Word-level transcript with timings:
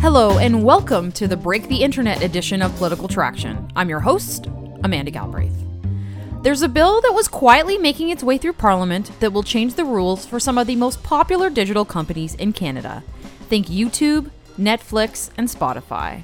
Hello, 0.00 0.38
and 0.38 0.64
welcome 0.64 1.12
to 1.12 1.28
the 1.28 1.36
Break 1.36 1.68
the 1.68 1.82
Internet 1.82 2.24
edition 2.24 2.60
of 2.60 2.74
Political 2.74 3.06
Traction. 3.06 3.70
I'm 3.76 3.88
your 3.88 4.00
host, 4.00 4.46
Amanda 4.82 5.12
Galbraith. 5.12 5.54
There's 6.42 6.62
a 6.62 6.68
bill 6.68 7.00
that 7.02 7.14
was 7.14 7.28
quietly 7.28 7.78
making 7.78 8.10
its 8.10 8.24
way 8.24 8.36
through 8.36 8.54
Parliament 8.54 9.12
that 9.20 9.32
will 9.32 9.44
change 9.44 9.74
the 9.74 9.84
rules 9.84 10.26
for 10.26 10.40
some 10.40 10.58
of 10.58 10.66
the 10.66 10.74
most 10.74 11.04
popular 11.04 11.50
digital 11.50 11.84
companies 11.84 12.34
in 12.34 12.52
Canada. 12.52 13.04
Think 13.48 13.68
YouTube, 13.68 14.32
Netflix, 14.58 15.30
and 15.36 15.46
Spotify. 15.46 16.22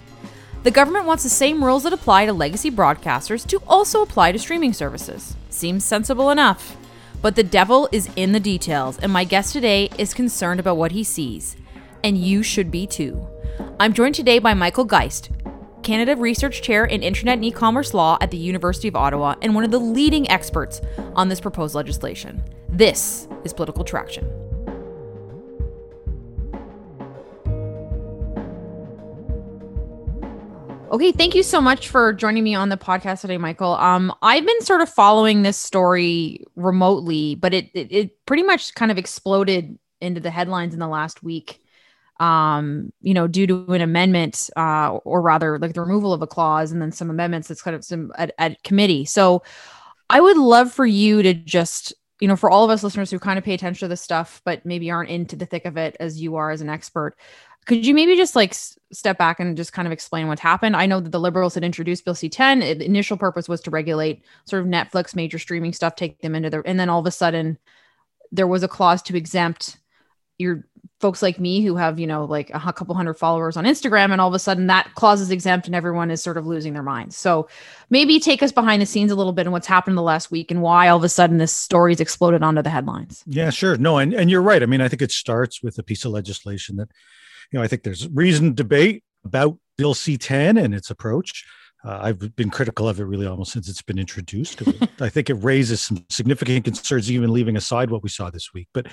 The 0.63 0.71
government 0.71 1.07
wants 1.07 1.23
the 1.23 1.31
same 1.31 1.65
rules 1.65 1.85
that 1.85 1.95
apply 1.95 2.27
to 2.27 2.35
legacy 2.35 2.71
broadcasters 2.71 3.47
to 3.47 3.63
also 3.67 4.03
apply 4.03 4.33
to 4.33 4.39
streaming 4.39 4.75
services. 4.75 5.35
Seems 5.49 5.85
sensible 5.85 6.29
enough. 6.29 6.77
But 7.23 7.35
the 7.35 7.43
devil 7.43 7.89
is 7.93 8.11
in 8.15 8.33
the 8.33 8.41
details, 8.41 8.99
and 8.99 9.11
my 9.11 9.25
guest 9.25 9.55
today 9.55 9.89
is 9.97 10.13
concerned 10.13 10.61
about 10.61 10.77
what 10.77 10.93
he 10.93 11.03
sees. 11.03 11.57
And 12.05 12.19
you 12.19 12.43
should 12.43 12.71
be 12.71 12.87
too. 12.87 13.27
I'm 13.79 13.95
joined 13.95 14.15
today 14.15 14.39
by 14.39 14.53
Michael 14.53 14.85
Geist, 14.85 15.31
Canada 15.83 16.15
Research 16.15 16.61
Chair 16.61 16.85
in 16.85 17.03
Internet 17.03 17.37
and 17.37 17.45
E-commerce 17.47 17.95
Law 17.95 18.19
at 18.21 18.31
the 18.31 18.37
University 18.37 18.89
of 18.89 18.97
Ottawa 18.97 19.37
and 19.41 19.55
one 19.55 19.65
of 19.65 19.71
the 19.71 19.81
leading 19.81 20.31
experts 20.31 20.83
on 21.15 21.31
this 21.31 21.41
proposed 21.41 21.75
legislation. 21.75 22.43
This 22.69 23.29
is 23.45 23.55
Political 23.55 23.85
Traction. 23.85 24.40
Okay, 30.91 31.13
thank 31.13 31.37
you 31.37 31.45
so 31.45 31.61
much 31.61 31.89
for 31.89 32.13
joining 32.13 32.43
me 32.43 32.57
on 32.57 32.69
the 32.69 32.77
podcast 32.77 33.21
today, 33.21 33.39
Michael. 33.39 33.75
Um, 33.75 34.13
I've 34.23 34.45
been 34.45 34.61
sort 34.63 34.81
of 34.81 34.89
following 34.89 35.43
this 35.43 35.57
story 35.57 36.45
remotely, 36.57 37.37
but 37.37 37.55
it, 37.55 37.71
it, 37.75 37.93
it 37.93 38.27
pretty 38.27 38.43
much 38.43 38.75
kind 38.75 38.91
of 38.91 38.99
exploded 38.99 39.79
into 40.01 40.21
the 40.21 40.31
headlines 40.31 40.75
in 40.75 40.81
the 40.81 40.89
last 40.89 41.23
week 41.23 41.61
um, 42.21 42.93
you 43.01 43.15
know, 43.15 43.27
due 43.27 43.47
to 43.47 43.73
an 43.73 43.81
amendment, 43.81 44.51
uh, 44.55 44.91
or 45.05 45.23
rather 45.23 45.59
like 45.59 45.73
the 45.73 45.81
removal 45.81 46.13
of 46.13 46.21
a 46.21 46.27
clause 46.27 46.71
and 46.71 46.81
then 46.81 46.93
some 46.93 47.09
amendments 47.09 47.49
that's 47.49 47.63
kind 47.63 47.75
of 47.75 47.83
some 47.83 48.13
at, 48.17 48.35
at 48.39 48.63
committee. 48.63 49.07
So 49.07 49.43
I 50.11 50.21
would 50.21 50.37
love 50.37 50.71
for 50.71 50.85
you 50.85 51.23
to 51.23 51.33
just, 51.33 51.95
you 52.21 52.29
know, 52.29 52.37
for 52.37 52.51
all 52.51 52.65
of 52.65 52.71
us 52.71 52.85
listeners 52.85 53.11
who 53.11 53.19
kind 53.19 53.39
of 53.39 53.45
pay 53.45 53.55
attention 53.55 53.87
to 53.87 53.89
this 53.89 54.03
stuff, 54.03 54.43
but 54.45 54.65
maybe 54.67 54.91
aren't 54.91 55.11
into 55.11 55.37
the 55.37 55.47
thick 55.47 55.65
of 55.65 55.77
it 55.77 55.97
as 55.99 56.21
you 56.21 56.37
are 56.37 56.51
as 56.51 56.61
an 56.61 56.69
expert, 56.69 57.17
could 57.67 57.85
you 57.85 57.95
maybe 57.95 58.17
just 58.17 58.37
like 58.37 58.51
s- 58.51 58.79
step 58.93 59.19
back 59.19 59.41
and 59.41 59.57
just 59.57 59.73
kind 59.73 59.87
of 59.87 59.93
explain 59.93 60.29
what 60.29 60.39
happened? 60.39 60.77
I 60.77 60.87
know 60.87 61.01
that 61.01 61.11
the 61.11 61.21
liberals 61.21 61.55
had 61.55 61.65
introduced 61.65 62.05
Bill 62.05 62.15
C10. 62.15 62.79
The 62.79 62.85
initial 62.85 63.17
purpose 63.17 63.49
was 63.49 63.61
to 63.63 63.71
regulate 63.71 64.23
sort 64.45 64.63
of 64.63 64.69
Netflix, 64.69 65.15
major 65.15 65.39
streaming 65.39 65.73
stuff, 65.73 65.97
take 65.97 66.21
them 66.21 66.35
into 66.35 66.51
their, 66.51 66.67
and 66.67 66.79
then 66.79 66.89
all 66.89 67.01
of 67.01 67.07
a 67.07 67.11
sudden 67.11 67.59
there 68.33 68.47
was 68.47 68.63
a 68.63 68.69
clause 68.69 69.03
to 69.03 69.17
exempt 69.17 69.79
your 70.39 70.65
folks 71.01 71.23
like 71.23 71.41
me 71.41 71.63
who 71.63 71.77
have 71.77 71.99
you 71.99 72.07
know 72.07 72.25
like 72.25 72.51
a 72.53 72.73
couple 72.73 72.95
hundred 72.95 73.15
followers 73.15 73.57
on 73.57 73.65
instagram 73.65 74.13
and 74.13 74.21
all 74.21 74.29
of 74.29 74.35
a 74.35 74.39
sudden 74.39 74.67
that 74.67 74.95
clause 74.95 75.21
is 75.21 75.31
exempt 75.31 75.67
and 75.67 75.75
everyone 75.75 76.11
is 76.11 76.23
sort 76.23 76.37
of 76.37 76.47
losing 76.47 76.75
their 76.75 76.83
minds. 76.83 77.17
So 77.17 77.49
maybe 77.89 78.21
take 78.21 78.43
us 78.43 78.53
behind 78.53 78.83
the 78.83 78.87
scenes 78.87 79.11
a 79.11 79.17
little 79.17 79.33
bit 79.33 79.47
and 79.47 79.53
what's 79.53 79.67
happened 79.67 79.93
in 79.93 79.97
the 79.97 80.03
last 80.03 80.31
week 80.31 80.51
and 80.51 80.63
why 80.63 80.89
all 80.89 80.99
of 80.99 81.05
a 81.05 81.09
sudden 81.09 81.39
this 81.39 81.55
story's 81.55 82.01
exploded 82.01 82.43
onto 82.43 82.63
the 82.63 82.71
headlines. 82.71 83.25
Yeah 83.27 83.51
sure. 83.51 83.77
No 83.77 83.99
and, 83.99 84.13
and 84.13 84.31
you're 84.31 84.43
right. 84.43 84.63
I 84.63 84.67
mean 84.67 84.81
i 84.81 84.89
think 84.89 85.03
it 85.03 85.13
starts 85.13 85.63
with 85.63 85.79
a 85.79 85.83
piece 85.83 86.05
of 86.05 86.13
legislation 86.13 86.77
that 86.77 86.91
you 87.51 87.59
know 87.59 87.65
i 87.65 87.67
think 87.67 87.83
there's 87.83 88.09
reason 88.09 88.55
debate 88.55 89.03
about 89.25 89.59
bill 89.77 89.95
c10 89.95 90.63
and 90.63 90.75
its 90.75 90.91
approach. 90.91 91.45
Uh, 91.83 91.99
I've 92.03 92.37
been 92.37 92.51
critical 92.51 92.87
of 92.89 93.01
it 93.01 93.05
really 93.05 93.27
almost 93.27 93.53
since 93.53 93.67
it's 93.67 93.81
been 93.81 93.99
introduced. 93.99 94.61
I 95.01 95.09
think 95.09 95.31
it 95.31 95.35
raises 95.35 95.81
some 95.81 96.05
significant 96.11 96.67
concerns, 96.67 97.11
even 97.11 97.33
leaving 97.33 97.57
aside 97.57 97.91
what 97.91 98.03
we 98.03 98.11
saw 98.11 98.29
this 98.29 98.53
week. 98.53 98.69
But 98.75 98.89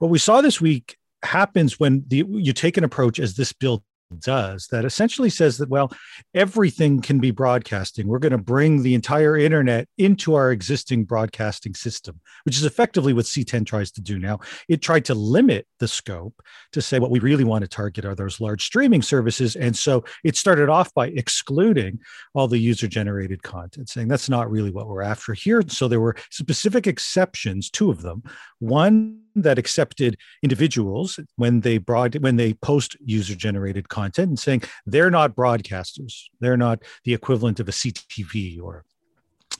what 0.00 0.10
we 0.10 0.18
saw 0.18 0.40
this 0.40 0.60
week 0.60 0.96
happens 1.24 1.78
when 1.78 2.04
the, 2.08 2.24
you 2.28 2.52
take 2.52 2.76
an 2.76 2.84
approach 2.84 3.18
as 3.18 3.34
this 3.34 3.52
bill 3.52 3.84
does 4.20 4.68
that 4.68 4.84
essentially 4.84 5.30
says 5.30 5.58
that 5.58 5.68
well 5.68 5.90
everything 6.34 7.00
can 7.00 7.18
be 7.18 7.30
broadcasting. 7.30 8.06
We're 8.06 8.18
going 8.18 8.32
to 8.32 8.38
bring 8.38 8.82
the 8.82 8.94
entire 8.94 9.36
internet 9.36 9.88
into 9.98 10.34
our 10.34 10.50
existing 10.50 11.04
broadcasting 11.04 11.74
system 11.74 12.20
which 12.44 12.56
is 12.56 12.64
effectively 12.64 13.12
what 13.12 13.24
c10 13.24 13.66
tries 13.66 13.90
to 13.92 14.00
do 14.00 14.18
now. 14.18 14.40
It 14.68 14.82
tried 14.82 15.04
to 15.06 15.14
limit 15.14 15.66
the 15.78 15.88
scope 15.88 16.42
to 16.72 16.82
say 16.82 16.98
what 16.98 17.10
we 17.10 17.18
really 17.18 17.44
want 17.44 17.62
to 17.62 17.68
target 17.68 18.04
are 18.04 18.14
those 18.14 18.40
large 18.40 18.64
streaming 18.64 19.02
services 19.02 19.56
and 19.56 19.76
so 19.76 20.04
it 20.24 20.36
started 20.36 20.68
off 20.68 20.92
by 20.94 21.08
excluding 21.08 22.00
all 22.34 22.48
the 22.48 22.58
user 22.58 22.88
generated 22.88 23.42
content 23.42 23.88
saying 23.88 24.08
that's 24.08 24.28
not 24.28 24.50
really 24.50 24.70
what 24.70 24.88
we're 24.88 25.02
after 25.02 25.34
here. 25.34 25.62
So 25.68 25.88
there 25.88 26.00
were 26.00 26.16
specific 26.30 26.86
exceptions 26.86 27.70
two 27.70 27.90
of 27.90 28.02
them. 28.02 28.22
One 28.58 29.22
that 29.34 29.58
accepted 29.58 30.16
individuals 30.42 31.18
when 31.36 31.60
they 31.60 31.78
broad 31.78 32.14
when 32.16 32.36
they 32.36 32.54
post 32.54 32.96
user 33.04 33.34
generated 33.34 33.88
content 33.88 34.28
and 34.28 34.38
saying 34.38 34.62
they're 34.86 35.10
not 35.10 35.34
broadcasters. 35.34 36.24
They're 36.40 36.56
not 36.56 36.82
the 37.04 37.14
equivalent 37.14 37.60
of 37.60 37.68
a 37.68 37.72
ctv 37.72 38.60
or 38.62 38.84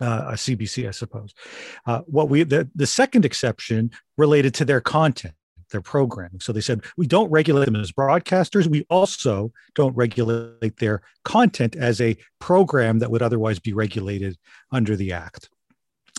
uh, 0.00 0.31
a 0.31 0.34
cbc 0.34 0.88
i 0.88 0.91
suppose. 0.91 1.34
Uh, 1.87 2.00
what 2.06 2.28
we 2.28 2.43
the, 2.43 2.69
the 2.75 2.87
second 2.87 3.25
exception 3.25 3.91
related 4.16 4.55
to 4.55 4.65
their 4.65 4.81
content 4.81 5.34
their 5.72 5.81
programming. 5.81 6.39
So 6.41 6.53
they 6.53 6.60
said 6.60 6.83
we 6.97 7.06
don't 7.06 7.31
regulate 7.31 7.65
them 7.65 7.77
as 7.77 7.91
broadcasters. 7.91 8.66
We 8.66 8.87
also 8.91 9.53
don't 9.75 9.97
regulate 9.97 10.77
their 10.77 11.00
content 11.25 11.75
as 11.75 12.00
a 12.00 12.16
program 12.39 12.99
that 12.99 13.10
would 13.10 13.22
otherwise 13.22 13.59
be 13.59 13.72
regulated 13.72 14.37
under 14.71 14.94
the 14.97 15.12
act 15.12 15.49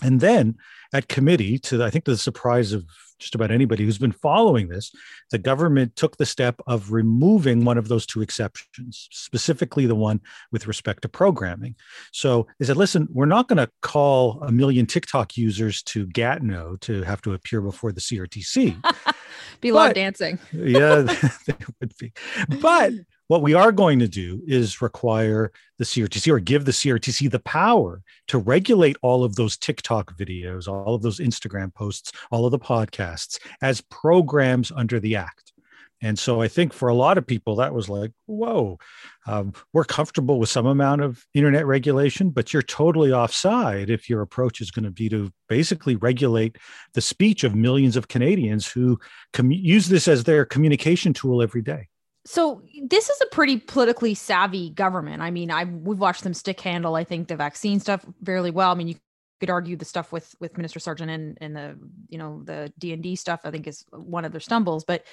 and 0.02 0.20
then 0.20 0.56
at 0.92 1.08
committee 1.08 1.58
to 1.58 1.82
i 1.82 1.90
think 1.90 2.04
to 2.04 2.10
the 2.10 2.18
surprise 2.18 2.72
of 2.72 2.84
just 3.18 3.34
about 3.34 3.50
anybody 3.50 3.84
who's 3.84 3.98
been 3.98 4.12
following 4.12 4.68
this, 4.68 4.94
the 5.30 5.38
government 5.38 5.96
took 5.96 6.16
the 6.16 6.26
step 6.26 6.60
of 6.66 6.92
removing 6.92 7.64
one 7.64 7.78
of 7.78 7.88
those 7.88 8.06
two 8.06 8.22
exceptions, 8.22 9.08
specifically 9.10 9.86
the 9.86 9.94
one 9.94 10.20
with 10.52 10.66
respect 10.66 11.02
to 11.02 11.08
programming. 11.08 11.74
So 12.12 12.46
they 12.58 12.66
said, 12.66 12.76
listen, 12.76 13.08
we're 13.10 13.26
not 13.26 13.48
going 13.48 13.56
to 13.56 13.70
call 13.82 14.42
a 14.42 14.52
million 14.52 14.86
TikTok 14.86 15.36
users 15.36 15.82
to 15.84 16.06
Gatineau 16.06 16.76
to 16.82 17.02
have 17.02 17.22
to 17.22 17.32
appear 17.32 17.60
before 17.60 17.92
the 17.92 18.00
CRTC. 18.00 18.76
be 19.60 19.72
love 19.72 19.94
dancing. 19.94 20.38
yeah, 20.52 21.02
they 21.46 21.54
would 21.80 21.94
be. 21.98 22.12
But 22.60 22.92
what 23.28 23.42
we 23.42 23.54
are 23.54 23.72
going 23.72 23.98
to 23.98 24.08
do 24.08 24.42
is 24.46 24.82
require 24.82 25.50
the 25.78 25.84
CRTC 25.84 26.30
or 26.32 26.38
give 26.38 26.64
the 26.64 26.72
CRTC 26.72 27.30
the 27.30 27.40
power 27.40 28.02
to 28.28 28.38
regulate 28.38 28.96
all 29.02 29.24
of 29.24 29.36
those 29.36 29.56
TikTok 29.56 30.16
videos, 30.16 30.68
all 30.68 30.94
of 30.94 31.02
those 31.02 31.20
Instagram 31.20 31.74
posts, 31.74 32.12
all 32.30 32.44
of 32.44 32.52
the 32.52 32.58
podcasts 32.58 33.38
as 33.62 33.80
programs 33.82 34.70
under 34.70 35.00
the 35.00 35.16
Act. 35.16 35.52
And 36.02 36.18
so 36.18 36.42
I 36.42 36.48
think 36.48 36.74
for 36.74 36.90
a 36.90 36.94
lot 36.94 37.16
of 37.16 37.26
people, 37.26 37.56
that 37.56 37.72
was 37.72 37.88
like, 37.88 38.12
whoa, 38.26 38.78
um, 39.26 39.54
we're 39.72 39.84
comfortable 39.84 40.38
with 40.38 40.50
some 40.50 40.66
amount 40.66 41.00
of 41.00 41.24
internet 41.32 41.64
regulation, 41.64 42.28
but 42.28 42.52
you're 42.52 42.60
totally 42.60 43.10
offside 43.10 43.88
if 43.88 44.10
your 44.10 44.20
approach 44.20 44.60
is 44.60 44.70
going 44.70 44.84
to 44.84 44.90
be 44.90 45.08
to 45.08 45.32
basically 45.48 45.96
regulate 45.96 46.58
the 46.92 47.00
speech 47.00 47.42
of 47.42 47.54
millions 47.54 47.96
of 47.96 48.08
Canadians 48.08 48.70
who 48.70 49.00
use 49.48 49.88
this 49.88 50.06
as 50.06 50.24
their 50.24 50.44
communication 50.44 51.14
tool 51.14 51.40
every 51.40 51.62
day 51.62 51.88
so 52.24 52.62
this 52.82 53.10
is 53.10 53.20
a 53.20 53.26
pretty 53.26 53.58
politically 53.58 54.14
savvy 54.14 54.70
government. 54.70 55.20
I 55.20 55.30
mean, 55.30 55.50
I 55.50 55.64
we've 55.64 55.98
watched 55.98 56.24
them 56.24 56.34
stick 56.34 56.60
handle, 56.60 56.94
I 56.94 57.04
think, 57.04 57.28
the 57.28 57.36
vaccine 57.36 57.80
stuff 57.80 58.04
fairly 58.24 58.50
well. 58.50 58.70
I 58.70 58.74
mean, 58.74 58.88
you 58.88 58.94
could 59.40 59.50
argue 59.50 59.76
the 59.76 59.84
stuff 59.84 60.10
with 60.10 60.34
with 60.40 60.56
Minister 60.56 60.80
Sajjan 60.80 61.10
and 61.10 61.36
and 61.40 61.54
the 61.54 61.78
you 62.08 62.16
know 62.16 62.42
the 62.44 62.72
D 62.78 62.92
and 62.94 63.02
D 63.02 63.14
stuff. 63.14 63.40
I 63.44 63.50
think 63.50 63.66
is 63.66 63.84
one 63.90 64.24
of 64.24 64.32
their 64.32 64.40
stumbles. 64.40 64.84
But 64.84 65.04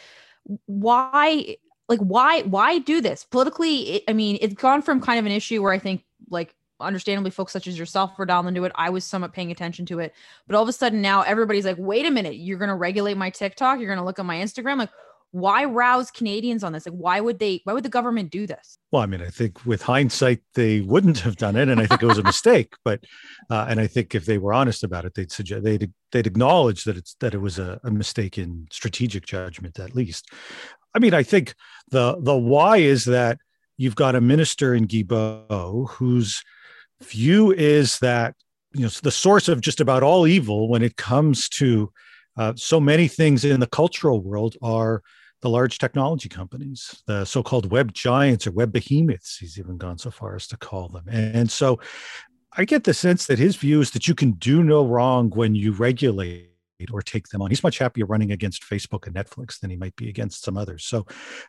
why, 0.67 1.57
like, 1.89 1.99
why 1.99 2.43
why 2.43 2.79
do 2.79 3.01
this 3.01 3.25
politically? 3.25 3.95
It, 3.95 4.03
I 4.07 4.13
mean, 4.13 4.37
it's 4.39 4.55
gone 4.55 4.81
from 4.81 5.01
kind 5.01 5.19
of 5.19 5.25
an 5.25 5.33
issue 5.33 5.61
where 5.61 5.73
I 5.73 5.79
think 5.79 6.05
like 6.29 6.55
understandably 6.79 7.29
folks 7.29 7.51
such 7.51 7.67
as 7.67 7.77
yourself 7.77 8.17
were 8.17 8.25
down 8.25 8.47
into 8.47 8.63
it 8.63 8.71
i 8.73 8.89
was 8.89 9.05
somewhat 9.05 9.33
paying 9.33 9.51
attention 9.51 9.85
to 9.85 9.99
it 9.99 10.15
but 10.47 10.55
all 10.55 10.63
of 10.63 10.69
a 10.69 10.73
sudden 10.73 10.99
now 10.99 11.21
everybody's 11.21 11.63
like 11.63 11.75
wait 11.77 12.07
a 12.07 12.09
minute 12.09 12.37
you're 12.37 12.57
going 12.57 12.69
to 12.69 12.75
regulate 12.75 13.15
my 13.15 13.29
tiktok 13.29 13.77
you're 13.77 13.87
going 13.87 13.99
to 13.99 14.03
look 14.03 14.17
at 14.17 14.25
my 14.25 14.37
instagram 14.37 14.79
like 14.79 14.89
why 15.31 15.63
rouse 15.63 16.11
Canadians 16.11 16.63
on 16.63 16.73
this? 16.73 16.85
Like, 16.85 16.95
why 16.95 17.21
would 17.21 17.39
they? 17.39 17.61
Why 17.63 17.73
would 17.73 17.85
the 17.85 17.89
government 17.89 18.31
do 18.31 18.45
this? 18.45 18.77
Well, 18.91 19.01
I 19.01 19.05
mean, 19.05 19.21
I 19.21 19.29
think 19.29 19.65
with 19.65 19.81
hindsight, 19.81 20.41
they 20.55 20.81
wouldn't 20.81 21.19
have 21.19 21.37
done 21.37 21.55
it, 21.55 21.69
and 21.69 21.79
I 21.79 21.85
think 21.85 22.03
it 22.03 22.07
was 22.07 22.17
a 22.17 22.23
mistake. 22.23 22.73
But, 22.83 23.05
uh, 23.49 23.65
and 23.69 23.79
I 23.79 23.87
think 23.87 24.13
if 24.13 24.25
they 24.25 24.37
were 24.37 24.53
honest 24.53 24.83
about 24.83 25.05
it, 25.05 25.13
they'd 25.15 25.31
suggest 25.31 25.63
they'd 25.63 25.91
they'd 26.11 26.27
acknowledge 26.27 26.83
that 26.83 26.97
it's 26.97 27.15
that 27.21 27.33
it 27.33 27.39
was 27.39 27.59
a, 27.59 27.79
a 27.83 27.91
mistake 27.91 28.37
in 28.37 28.67
strategic 28.71 29.25
judgment, 29.25 29.79
at 29.79 29.95
least. 29.95 30.27
I 30.93 30.99
mean, 30.99 31.13
I 31.13 31.23
think 31.23 31.55
the 31.89 32.17
the 32.19 32.35
why 32.35 32.77
is 32.77 33.05
that 33.05 33.39
you've 33.77 33.95
got 33.95 34.15
a 34.15 34.21
minister 34.21 34.75
in 34.75 34.87
Guilbeault 34.87 35.91
whose 35.91 36.43
view 37.01 37.51
is 37.51 37.99
that 37.99 38.35
you 38.73 38.81
know 38.81 38.89
the 39.01 39.11
source 39.11 39.47
of 39.47 39.61
just 39.61 39.79
about 39.79 40.03
all 40.03 40.27
evil 40.27 40.67
when 40.67 40.83
it 40.83 40.97
comes 40.97 41.47
to 41.49 41.91
uh, 42.37 42.53
so 42.55 42.79
many 42.79 43.07
things 43.07 43.45
in 43.45 43.59
the 43.61 43.67
cultural 43.67 44.21
world 44.21 44.57
are 44.61 45.01
the 45.41 45.49
large 45.49 45.77
technology 45.77 46.29
companies, 46.29 47.03
the 47.07 47.25
so 47.25 47.41
called 47.41 47.71
web 47.71 47.93
giants 47.93 48.45
or 48.45 48.51
web 48.51 48.71
behemoths. 48.71 49.37
He's 49.37 49.57
even 49.57 49.77
gone 49.77 49.97
so 49.97 50.11
far 50.11 50.35
as 50.35 50.47
to 50.47 50.57
call 50.57 50.89
them. 50.89 51.05
And 51.09 51.49
so 51.49 51.79
I 52.57 52.65
get 52.65 52.83
the 52.83 52.93
sense 52.93 53.27
that 53.27 53.39
his 53.39 53.55
view 53.55 53.81
is 53.81 53.91
that 53.91 54.07
you 54.07 54.15
can 54.15 54.33
do 54.33 54.63
no 54.63 54.85
wrong 54.85 55.29
when 55.31 55.55
you 55.55 55.71
regulate 55.71 56.51
or 56.91 57.01
take 57.01 57.27
them 57.27 57.41
on. 57.41 57.49
He's 57.49 57.63
much 57.63 57.77
happier 57.77 58.05
running 58.05 58.31
against 58.31 58.63
Facebook 58.63 59.05
and 59.05 59.15
Netflix 59.15 59.59
than 59.59 59.69
he 59.69 59.75
might 59.75 59.95
be 59.95 60.09
against 60.09 60.43
some 60.43 60.57
others. 60.57 60.85
So 60.85 61.05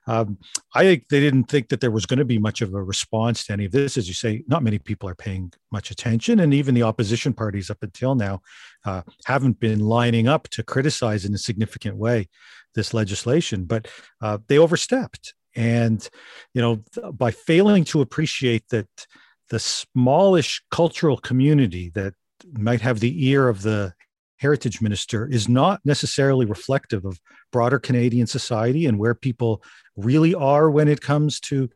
um, 0.06 0.38
I 0.74 0.82
think 0.82 1.08
they 1.08 1.20
didn't 1.20 1.44
think 1.44 1.68
that 1.70 1.80
there 1.80 1.90
was 1.90 2.06
going 2.06 2.18
to 2.18 2.24
be 2.24 2.38
much 2.38 2.60
of 2.60 2.74
a 2.74 2.82
response 2.82 3.46
to 3.46 3.52
any 3.54 3.64
of 3.64 3.72
this. 3.72 3.96
As 3.96 4.08
you 4.08 4.14
say, 4.14 4.44
not 4.46 4.62
many 4.62 4.78
people 4.78 5.08
are 5.08 5.14
paying 5.14 5.52
much 5.70 5.90
attention. 5.90 6.40
And 6.40 6.52
even 6.52 6.74
the 6.74 6.82
opposition 6.82 7.32
parties 7.32 7.70
up 7.70 7.82
until 7.82 8.14
now 8.14 8.42
uh, 8.84 9.02
haven't 9.26 9.60
been 9.60 9.80
lining 9.80 10.28
up 10.28 10.48
to 10.48 10.62
criticize 10.62 11.24
in 11.24 11.34
a 11.34 11.38
significant 11.38 11.96
way 11.96 12.28
this 12.74 12.94
legislation, 12.94 13.64
but 13.64 13.88
uh, 14.20 14.38
they 14.48 14.58
overstepped. 14.58 15.34
And, 15.54 16.08
you 16.54 16.62
know, 16.62 16.82
by 17.12 17.30
failing 17.30 17.84
to 17.84 18.00
appreciate 18.00 18.68
that 18.70 18.88
the 19.50 19.58
smallish 19.58 20.62
cultural 20.70 21.18
community 21.18 21.90
that 21.94 22.14
might 22.52 22.80
have 22.80 23.00
the 23.00 23.26
ear 23.28 23.48
of 23.48 23.62
the 23.62 23.92
heritage 24.38 24.80
minister 24.80 25.28
is 25.28 25.48
not 25.48 25.80
necessarily 25.84 26.46
reflective 26.46 27.04
of 27.04 27.20
broader 27.52 27.78
Canadian 27.78 28.26
society 28.26 28.86
and 28.86 28.98
where 28.98 29.14
people 29.14 29.62
really 29.96 30.34
are 30.34 30.70
when 30.70 30.88
it 30.88 31.00
comes 31.00 31.38
to 31.38 31.68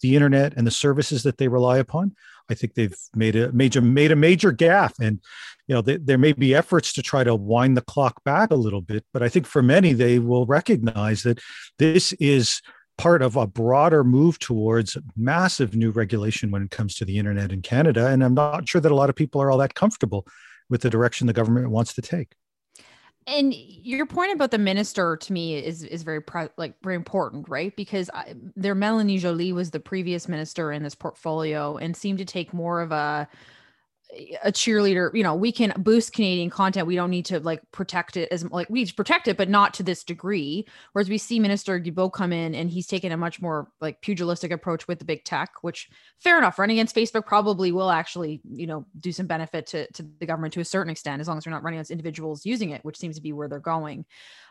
the 0.00 0.14
internet 0.14 0.54
and 0.56 0.66
the 0.66 0.70
services 0.70 1.24
that 1.24 1.36
they 1.36 1.48
rely 1.48 1.78
upon. 1.78 2.14
I 2.50 2.54
think 2.54 2.74
they've 2.74 2.96
made 3.14 3.36
a 3.36 3.52
major 3.52 3.80
made 3.80 4.12
a 4.12 4.16
major 4.16 4.52
gaffe, 4.52 4.98
and 5.00 5.20
you 5.66 5.74
know 5.74 5.82
they, 5.82 5.96
there 5.96 6.18
may 6.18 6.32
be 6.32 6.54
efforts 6.54 6.92
to 6.94 7.02
try 7.02 7.24
to 7.24 7.34
wind 7.34 7.76
the 7.76 7.82
clock 7.82 8.22
back 8.24 8.50
a 8.50 8.56
little 8.56 8.80
bit, 8.80 9.04
but 9.12 9.22
I 9.22 9.28
think 9.28 9.46
for 9.46 9.62
many 9.62 9.92
they 9.92 10.18
will 10.18 10.46
recognize 10.46 11.22
that 11.22 11.40
this 11.78 12.12
is 12.14 12.60
part 12.98 13.22
of 13.22 13.36
a 13.36 13.46
broader 13.46 14.02
move 14.02 14.38
towards 14.38 14.96
massive 15.16 15.76
new 15.76 15.90
regulation 15.90 16.50
when 16.50 16.62
it 16.62 16.70
comes 16.70 16.94
to 16.94 17.04
the 17.04 17.18
internet 17.18 17.52
in 17.52 17.60
Canada. 17.60 18.06
And 18.08 18.24
I'm 18.24 18.34
not 18.34 18.68
sure 18.68 18.80
that 18.80 18.92
a 18.92 18.94
lot 18.94 19.10
of 19.10 19.16
people 19.16 19.42
are 19.42 19.50
all 19.50 19.58
that 19.58 19.74
comfortable 19.74 20.26
with 20.70 20.80
the 20.80 20.90
direction 20.90 21.26
the 21.26 21.32
government 21.32 21.70
wants 21.70 21.94
to 21.94 22.02
take. 22.02 22.32
And 23.28 23.52
your 23.54 24.06
point 24.06 24.32
about 24.32 24.52
the 24.52 24.58
minister 24.58 25.16
to 25.16 25.32
me 25.32 25.56
is 25.56 25.82
is 25.82 26.04
very 26.04 26.20
pre- 26.22 26.48
like 26.56 26.74
very 26.82 26.94
important, 26.94 27.48
right? 27.48 27.74
Because 27.74 28.08
I, 28.14 28.34
there, 28.54 28.74
Melanie 28.74 29.18
Joly 29.18 29.52
was 29.52 29.72
the 29.72 29.80
previous 29.80 30.28
minister 30.28 30.70
in 30.70 30.84
this 30.84 30.94
portfolio 30.94 31.76
and 31.76 31.96
seemed 31.96 32.18
to 32.18 32.24
take 32.24 32.54
more 32.54 32.80
of 32.80 32.92
a 32.92 33.28
a 34.44 34.52
cheerleader 34.52 35.12
you 35.14 35.22
know 35.22 35.34
we 35.34 35.50
can 35.50 35.72
boost 35.78 36.12
canadian 36.12 36.48
content. 36.48 36.86
We 36.86 36.94
don't 36.94 37.10
need 37.10 37.26
to 37.26 37.40
like 37.40 37.60
protect 37.72 38.16
it 38.16 38.28
as 38.30 38.44
like 38.50 38.70
we 38.70 38.90
protect 38.92 39.26
it 39.28 39.36
but 39.36 39.48
not 39.48 39.74
to 39.74 39.82
this 39.82 40.04
degree. 40.04 40.66
Whereas 40.92 41.08
we 41.08 41.18
see 41.18 41.40
minister 41.40 41.80
Guilbeault 41.80 42.12
come 42.12 42.32
in 42.32 42.54
and 42.54 42.70
he's 42.70 42.86
taken 42.86 43.12
a 43.12 43.16
much 43.16 43.42
more 43.42 43.68
like 43.80 44.00
pugilistic 44.02 44.52
approach 44.52 44.86
with 44.86 44.98
the 45.00 45.04
big 45.04 45.24
tech 45.24 45.50
which 45.62 45.88
fair 46.20 46.38
enough 46.38 46.58
running 46.58 46.78
against 46.78 46.94
facebook 46.94 47.26
probably 47.26 47.72
will 47.72 47.90
actually 47.90 48.40
you 48.50 48.66
know 48.66 48.86
do 49.00 49.12
some 49.12 49.26
benefit 49.26 49.66
to, 49.66 49.90
to 49.92 50.02
the 50.20 50.26
government 50.26 50.54
to 50.54 50.60
a 50.60 50.64
certain 50.64 50.90
extent 50.90 51.20
as 51.20 51.28
long 51.28 51.38
as 51.38 51.46
we're 51.46 51.52
not 51.52 51.62
running 51.62 51.78
against 51.78 51.90
individuals 51.90 52.46
using 52.46 52.70
it 52.70 52.84
which 52.84 52.98
seems 52.98 53.16
to 53.16 53.22
be 53.22 53.32
where 53.32 53.48
they're 53.48 53.58
going. 53.58 54.04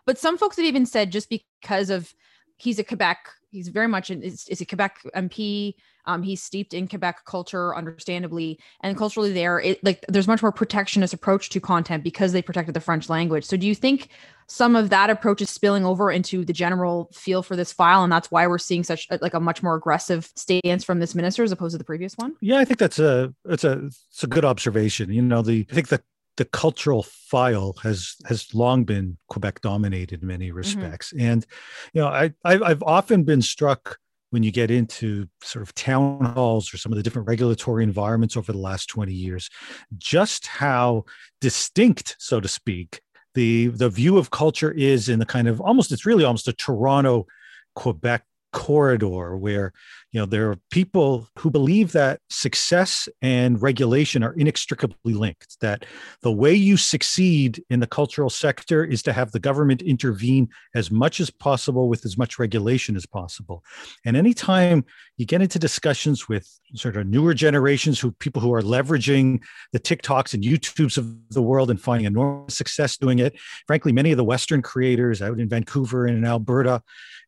But 0.06 0.18
some 0.18 0.38
folks 0.38 0.58
have 0.58 0.66
even 0.66 0.86
said 0.86 1.12
just 1.12 1.30
because 1.30 1.90
of 1.90 2.14
he's 2.58 2.80
a 2.80 2.84
quebec 2.84 3.30
he's 3.52 3.68
very 3.70 3.88
much 3.88 4.10
in, 4.10 4.22
is, 4.22 4.48
is 4.48 4.62
a 4.62 4.66
quebec 4.66 5.00
mp 5.16 5.76
um, 6.08 6.24
he's 6.24 6.42
steeped 6.42 6.74
in 6.74 6.88
Quebec 6.88 7.26
culture, 7.26 7.76
understandably, 7.76 8.60
and 8.82 8.98
culturally 8.98 9.32
there, 9.32 9.60
it 9.60 9.84
like 9.84 10.06
there's 10.08 10.28
much 10.28 10.42
more 10.42 10.52
protectionist 10.52 11.14
approach 11.14 11.50
to 11.50 11.60
content 11.60 12.04
because 12.04 12.32
they 12.32 12.42
protected 12.42 12.74
the 12.74 12.80
French 12.80 13.10
language. 13.10 13.44
So, 13.44 13.58
do 13.58 13.68
you 13.68 13.76
think 13.76 14.10
some 14.48 14.76
of 14.76 14.90
that 14.90 15.10
approach 15.10 15.42
is 15.42 15.50
spilling 15.50 15.86
over 15.86 16.12
into 16.12 16.46
the 16.46 16.54
general 16.54 17.10
feel 17.14 17.42
for 17.42 17.56
this 17.56 17.72
file, 17.72 18.04
and 18.04 18.12
that's 18.12 18.30
why 18.32 18.46
we're 18.48 18.58
seeing 18.58 18.84
such 18.84 19.08
a, 19.10 19.20
like 19.22 19.34
a 19.34 19.40
much 19.40 19.64
more 19.64 19.76
aggressive 19.76 20.32
stance 20.36 20.84
from 20.84 21.00
this 21.00 21.16
minister 21.16 21.44
as 21.44 21.52
opposed 21.52 21.74
to 21.74 21.78
the 21.78 21.84
previous 21.84 22.16
one? 22.18 22.36
Yeah, 22.42 22.60
I 22.60 22.66
think 22.66 22.80
that's 22.80 23.00
a 23.00 23.34
it's 23.46 23.64
a 23.64 23.86
it's 23.86 24.24
a 24.24 24.28
good 24.28 24.46
observation. 24.46 25.12
You 25.12 25.22
know, 25.22 25.42
the 25.42 25.66
I 25.72 25.74
think 25.74 25.88
the 25.88 26.02
the 26.38 26.46
cultural 26.46 27.04
file 27.04 27.76
has 27.84 28.16
has 28.26 28.54
long 28.54 28.84
been 28.84 29.18
Quebec 29.30 29.62
dominated 29.62 30.22
in 30.22 30.28
many 30.28 30.48
mm-hmm. 30.48 30.58
respects, 30.58 31.14
mm-hmm. 31.14 31.26
and 31.26 31.46
you 31.94 32.02
know 32.02 32.08
I 32.08 32.34
I've 32.44 32.84
often 32.84 33.24
been 33.24 33.42
struck 33.42 33.98
when 34.36 34.44
you 34.44 34.52
get 34.52 34.70
into 34.70 35.28
sort 35.44 35.64
of 35.64 35.74
town 35.76 36.26
halls 36.36 36.74
or 36.74 36.78
some 36.78 36.92
of 36.92 36.98
the 36.98 37.04
different 37.04 37.26
regulatory 37.26 37.86
environments 37.86 38.36
over 38.36 38.52
the 38.52 38.58
last 38.58 38.88
20 38.88 39.14
years, 39.14 39.50
just 39.98 40.48
how 40.48 41.06
distinct, 41.40 42.18
so 42.20 42.42
to 42.42 42.48
speak, 42.50 43.00
the, 43.34 43.68
the 43.68 43.90
view 43.90 44.18
of 44.18 44.32
culture 44.32 44.72
is 44.72 45.08
in 45.08 45.20
the 45.20 45.26
kind 45.26 45.48
of 45.48 45.62
almost, 45.62 45.92
it's 45.94 46.06
really 46.06 46.26
almost 46.26 46.50
a 46.50 46.54
Toronto, 46.54 47.28
Quebec 47.76 48.26
corridor 48.56 49.36
where 49.36 49.74
you 50.14 50.20
know 50.20 50.26
there 50.26 50.50
are 50.50 50.56
people 50.72 51.28
who 51.38 51.52
believe 51.52 51.92
that 51.92 52.22
success 52.30 53.10
and 53.22 53.62
regulation 53.62 54.24
are 54.24 54.32
inextricably 54.32 55.14
linked 55.14 55.60
that 55.60 55.86
the 56.22 56.32
way 56.32 56.54
you 56.54 56.78
succeed 56.78 57.62
in 57.70 57.82
the 57.82 57.88
cultural 57.88 58.30
sector 58.30 58.86
is 58.86 59.04
to 59.04 59.12
have 59.12 59.34
the 59.34 59.42
government 59.42 59.82
intervene 59.82 60.48
as 60.74 60.90
much 60.90 61.20
as 61.20 61.30
possible 61.30 61.90
with 61.90 62.06
as 62.06 62.18
much 62.18 62.40
regulation 62.40 62.96
as 62.96 63.06
possible. 63.06 63.62
And 64.06 64.16
anytime 64.16 64.86
you 65.18 65.26
get 65.26 65.42
into 65.42 65.60
discussions 65.60 66.30
with 66.30 66.48
sort 66.76 66.96
of 66.96 67.08
newer 67.08 67.34
generations 67.34 68.00
who 68.00 68.12
people 68.12 68.42
who 68.42 68.54
are 68.54 68.62
leveraging 68.62 69.44
the 69.74 69.82
tiktoks 69.82 70.34
and 70.34 70.44
youtubes 70.44 70.98
of 70.98 71.14
the 71.30 71.42
world 71.42 71.70
and 71.70 71.82
finding 71.82 72.06
enormous 72.06 72.56
success 72.56 72.98
doing 72.98 73.20
it 73.20 73.36
frankly 73.68 73.92
many 73.92 74.12
of 74.12 74.18
the 74.18 74.24
western 74.24 74.62
creators 74.62 75.22
out 75.22 75.40
in 75.40 75.48
vancouver 75.48 76.06
and 76.06 76.18
in 76.18 76.26
alberta 76.26 76.82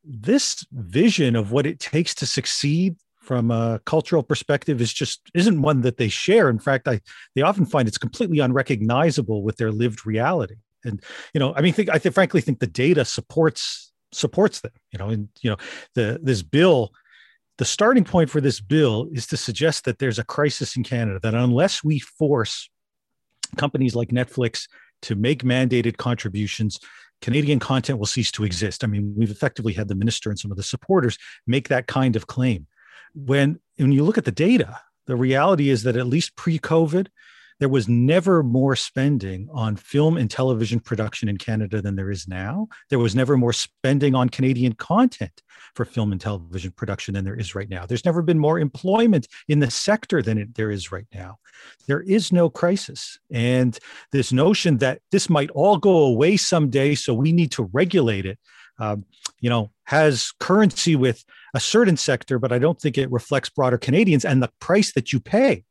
this 0.08 0.66
vision 0.72 1.36
of 1.36 1.52
what 1.52 1.66
it 1.66 1.80
takes 1.80 2.16
to 2.16 2.26
succeed 2.26 2.96
from 3.22 3.52
a 3.52 3.82
cultural 3.86 4.24
perspective 4.24 4.80
is 4.80 4.94
just 4.94 5.22
isn't 5.34 5.62
one 5.62 5.82
that 5.82 5.98
they 5.98 6.08
share. 6.08 6.50
In 6.50 6.60
fact 6.60 6.88
i 6.88 7.02
they 7.36 7.42
often 7.42 7.66
find 7.66 7.88
it's 7.88 7.98
completely 7.98 8.40
unrecognizable 8.40 9.44
with 9.44 9.58
their 9.58 9.72
lived 9.72 10.06
reality. 10.06 10.56
And 10.86 11.04
you 11.34 11.40
know 11.40 11.54
i 11.56 11.62
mean 11.62 11.74
think 11.74 11.90
i 11.90 11.98
think, 11.98 12.16
frankly 12.16 12.42
think 12.42 12.60
the 12.60 12.68
data 12.68 13.04
supports 13.04 13.92
supports 14.14 14.62
them 14.62 14.72
you 14.92 15.00
know 15.00 15.10
and 15.10 15.28
you 15.42 15.50
know 15.50 15.58
the 15.96 16.20
this 16.22 16.42
bill 16.42 16.94
the 17.58 17.66
starting 17.66 18.06
point 18.06 18.30
for 18.30 18.40
this 18.40 18.62
bill 18.62 19.10
is 19.12 19.28
to 19.28 19.38
suggest 19.38 19.84
that 19.86 20.00
there's 20.00 20.20
a 20.20 20.24
crisis 20.24 20.78
in 20.78 20.84
canada 20.84 21.20
that 21.22 21.34
unless 21.34 21.84
we 21.84 22.00
force 22.00 22.70
companies 23.58 23.96
like 23.96 24.10
netflix 24.10 24.68
to 25.02 25.16
make 25.16 25.44
mandated 25.44 25.98
contributions 25.98 26.80
Canadian 27.22 27.60
content 27.60 28.00
will 28.00 28.06
cease 28.06 28.32
to 28.32 28.44
exist. 28.44 28.84
I 28.84 28.88
mean, 28.88 29.14
we've 29.18 29.32
effectively 29.32 29.74
had 29.74 29.88
the 29.88 29.96
minister 29.96 30.30
and 30.30 30.38
some 30.38 30.52
of 30.52 30.58
the 30.58 30.64
supporters 30.64 31.18
make 31.46 31.68
that 31.70 31.88
kind 31.88 32.16
of 32.16 32.28
claim. 32.28 32.68
When 33.14 33.60
when 33.78 33.92
you 33.92 34.04
look 34.04 34.18
at 34.18 34.26
the 34.26 34.32
data, 34.32 34.80
the 35.08 35.16
reality 35.16 35.70
is 35.70 35.84
that 35.84 35.96
at 35.96 36.08
least 36.08 36.36
pre-COVID, 36.36 37.08
there 37.60 37.70
was 37.70 37.88
never 37.88 38.44
more 38.44 38.76
spending 38.76 39.50
on 39.52 39.76
film 39.76 40.18
and 40.18 40.30
television 40.30 40.80
production 40.80 41.28
in 41.28 41.38
Canada 41.38 41.82
than 41.82 41.96
there 41.96 42.12
is 42.12 42.28
now. 42.28 42.68
There 42.90 43.00
was 43.00 43.16
never 43.16 43.38
more 43.38 43.54
spending 43.54 44.16
on 44.16 44.30
Canadian 44.30 44.74
content 44.74 45.42
for 45.74 45.86
film 45.86 46.12
and 46.12 46.22
television 46.22 46.72
production 46.72 47.14
than 47.14 47.26
there 47.26 47.36
is 47.36 47.56
right 47.56 47.70
now. 47.70 47.86
There's 47.86 48.06
never 48.06 48.22
been 48.22 48.40
more 48.40 48.60
employment 48.60 49.28
in 49.48 49.60
the 49.60 49.72
sector 49.72 50.22
than 50.22 50.38
it, 50.38 50.56
there 50.56 50.72
is 50.72 50.92
right 50.92 51.08
now. 51.14 51.38
There 51.88 52.02
is 52.02 52.32
no 52.32 52.50
crisis. 52.50 53.20
And 53.32 53.78
this 54.12 54.32
notion 54.32 54.78
that 54.78 55.02
this 55.12 55.30
might 55.30 55.50
all 55.52 55.78
go 55.78 55.98
away 55.98 56.38
someday, 56.38 56.96
so 56.96 57.14
we 57.14 57.32
need 57.32 57.52
to 57.54 57.70
regulate 57.74 58.26
it, 58.26 58.40
um, 58.80 59.06
you 59.40 59.50
know, 59.50 59.72
has 59.86 60.32
currency 60.40 60.96
with 60.96 61.24
a 61.54 61.60
certain 61.60 61.98
sector, 61.98 62.38
but 62.38 62.52
I 62.52 62.60
don't 62.60 62.80
think 62.80 62.98
it 62.98 63.12
reflects 63.12 63.50
broader 63.50 63.78
Canadians 63.78 64.26
and 64.26 64.44
the 64.44 64.52
price 64.60 64.94
that 64.94 65.12
you 65.12 65.20
pay 65.20 65.64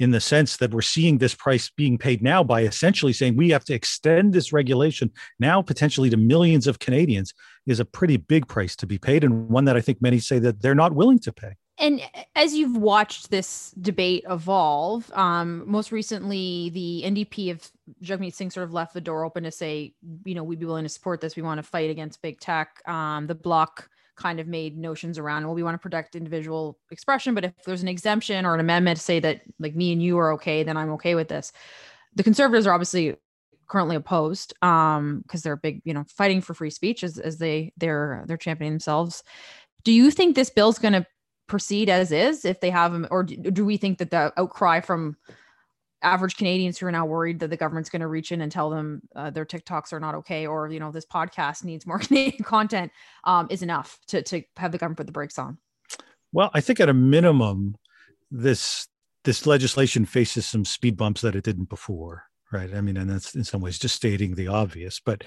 in 0.00 0.10
the 0.10 0.20
sense 0.20 0.56
that 0.56 0.72
we're 0.72 0.80
seeing 0.80 1.18
this 1.18 1.34
price 1.34 1.70
being 1.76 1.98
paid 1.98 2.22
now 2.22 2.42
by 2.42 2.62
essentially 2.62 3.12
saying 3.12 3.36
we 3.36 3.50
have 3.50 3.64
to 3.66 3.74
extend 3.74 4.32
this 4.32 4.52
regulation 4.52 5.10
now 5.38 5.60
potentially 5.60 6.08
to 6.08 6.16
millions 6.16 6.66
of 6.66 6.78
Canadians 6.78 7.34
is 7.66 7.80
a 7.80 7.84
pretty 7.84 8.16
big 8.16 8.48
price 8.48 8.74
to 8.74 8.86
be 8.86 8.98
paid 8.98 9.22
and 9.22 9.48
one 9.50 9.66
that 9.66 9.76
I 9.76 9.82
think 9.82 10.00
many 10.00 10.18
say 10.18 10.38
that 10.38 10.62
they're 10.62 10.74
not 10.74 10.94
willing 10.94 11.18
to 11.20 11.32
pay. 11.32 11.54
And 11.78 12.02
as 12.34 12.54
you've 12.54 12.76
watched 12.76 13.30
this 13.30 13.72
debate 13.80 14.24
evolve, 14.28 15.10
um, 15.14 15.64
most 15.66 15.92
recently 15.92 16.70
the 16.70 17.02
NDP 17.06 17.50
of 17.50 17.70
Jagmeet 18.02 18.34
Singh 18.34 18.50
sort 18.50 18.64
of 18.64 18.72
left 18.72 18.92
the 18.92 19.00
door 19.00 19.24
open 19.24 19.44
to 19.44 19.50
say, 19.50 19.94
you 20.24 20.34
know, 20.34 20.44
we'd 20.44 20.60
be 20.60 20.66
willing 20.66 20.84
to 20.84 20.90
support 20.90 21.20
this. 21.20 21.36
We 21.36 21.42
want 21.42 21.58
to 21.58 21.62
fight 21.62 21.88
against 21.88 22.20
big 22.20 22.38
tech. 22.38 22.86
Um, 22.86 23.26
the 23.26 23.34
bloc 23.34 23.88
kind 24.20 24.38
of 24.38 24.46
made 24.46 24.76
notions 24.76 25.18
around 25.18 25.44
well 25.44 25.54
we 25.54 25.62
want 25.62 25.74
to 25.74 25.78
protect 25.78 26.14
individual 26.14 26.78
expression 26.90 27.34
but 27.34 27.44
if 27.44 27.52
there's 27.64 27.82
an 27.82 27.88
exemption 27.88 28.44
or 28.44 28.54
an 28.54 28.60
amendment 28.60 28.98
to 28.98 29.02
say 29.02 29.18
that 29.18 29.40
like 29.58 29.74
me 29.74 29.92
and 29.92 30.02
you 30.02 30.18
are 30.18 30.32
okay 30.32 30.62
then 30.62 30.76
i'm 30.76 30.90
okay 30.90 31.14
with 31.14 31.28
this. 31.28 31.52
The 32.14 32.22
conservatives 32.22 32.66
are 32.66 32.72
obviously 32.72 33.16
currently 33.68 33.96
opposed 33.96 34.52
um 34.62 35.20
because 35.20 35.42
they're 35.42 35.56
big 35.56 35.80
you 35.84 35.94
know 35.94 36.04
fighting 36.08 36.40
for 36.40 36.54
free 36.54 36.70
speech 36.70 37.04
as, 37.04 37.18
as 37.18 37.38
they 37.38 37.72
they're 37.76 38.24
they're 38.26 38.36
championing 38.36 38.72
themselves. 38.72 39.22
Do 39.84 39.92
you 39.92 40.10
think 40.10 40.34
this 40.34 40.50
bill's 40.50 40.78
going 40.78 40.92
to 40.92 41.06
proceed 41.46 41.88
as 41.88 42.12
is 42.12 42.44
if 42.44 42.60
they 42.60 42.70
have 42.70 42.92
them 42.92 43.08
or 43.10 43.24
do 43.24 43.64
we 43.64 43.76
think 43.76 43.98
that 43.98 44.10
the 44.10 44.32
outcry 44.36 44.80
from 44.80 45.16
average 46.02 46.36
Canadians 46.36 46.78
who 46.78 46.86
are 46.86 46.92
now 46.92 47.06
worried 47.06 47.40
that 47.40 47.50
the 47.50 47.56
government's 47.56 47.90
going 47.90 48.00
to 48.00 48.06
reach 48.06 48.32
in 48.32 48.40
and 48.40 48.50
tell 48.50 48.70
them 48.70 49.02
uh, 49.14 49.30
their 49.30 49.44
TikToks 49.44 49.92
are 49.92 50.00
not 50.00 50.14
okay, 50.16 50.46
or 50.46 50.68
you 50.68 50.80
know 50.80 50.90
this 50.90 51.06
podcast 51.06 51.64
needs 51.64 51.86
more 51.86 51.98
Canadian 52.00 52.44
content, 52.44 52.92
um, 53.24 53.46
is 53.50 53.62
enough 53.62 53.98
to 54.08 54.22
to 54.22 54.42
have 54.56 54.72
the 54.72 54.78
government 54.78 54.98
put 54.98 55.06
the 55.06 55.12
brakes 55.12 55.38
on. 55.38 55.58
Well, 56.32 56.50
I 56.54 56.60
think 56.60 56.80
at 56.80 56.88
a 56.88 56.94
minimum, 56.94 57.76
this 58.30 58.88
this 59.24 59.46
legislation 59.46 60.04
faces 60.04 60.46
some 60.46 60.64
speed 60.64 60.96
bumps 60.96 61.20
that 61.20 61.36
it 61.36 61.44
didn't 61.44 61.68
before, 61.68 62.24
right? 62.52 62.72
I 62.74 62.80
mean, 62.80 62.96
and 62.96 63.10
that's 63.10 63.34
in 63.34 63.44
some 63.44 63.60
ways 63.60 63.78
just 63.78 63.96
stating 63.96 64.34
the 64.34 64.48
obvious. 64.48 65.00
But 65.04 65.24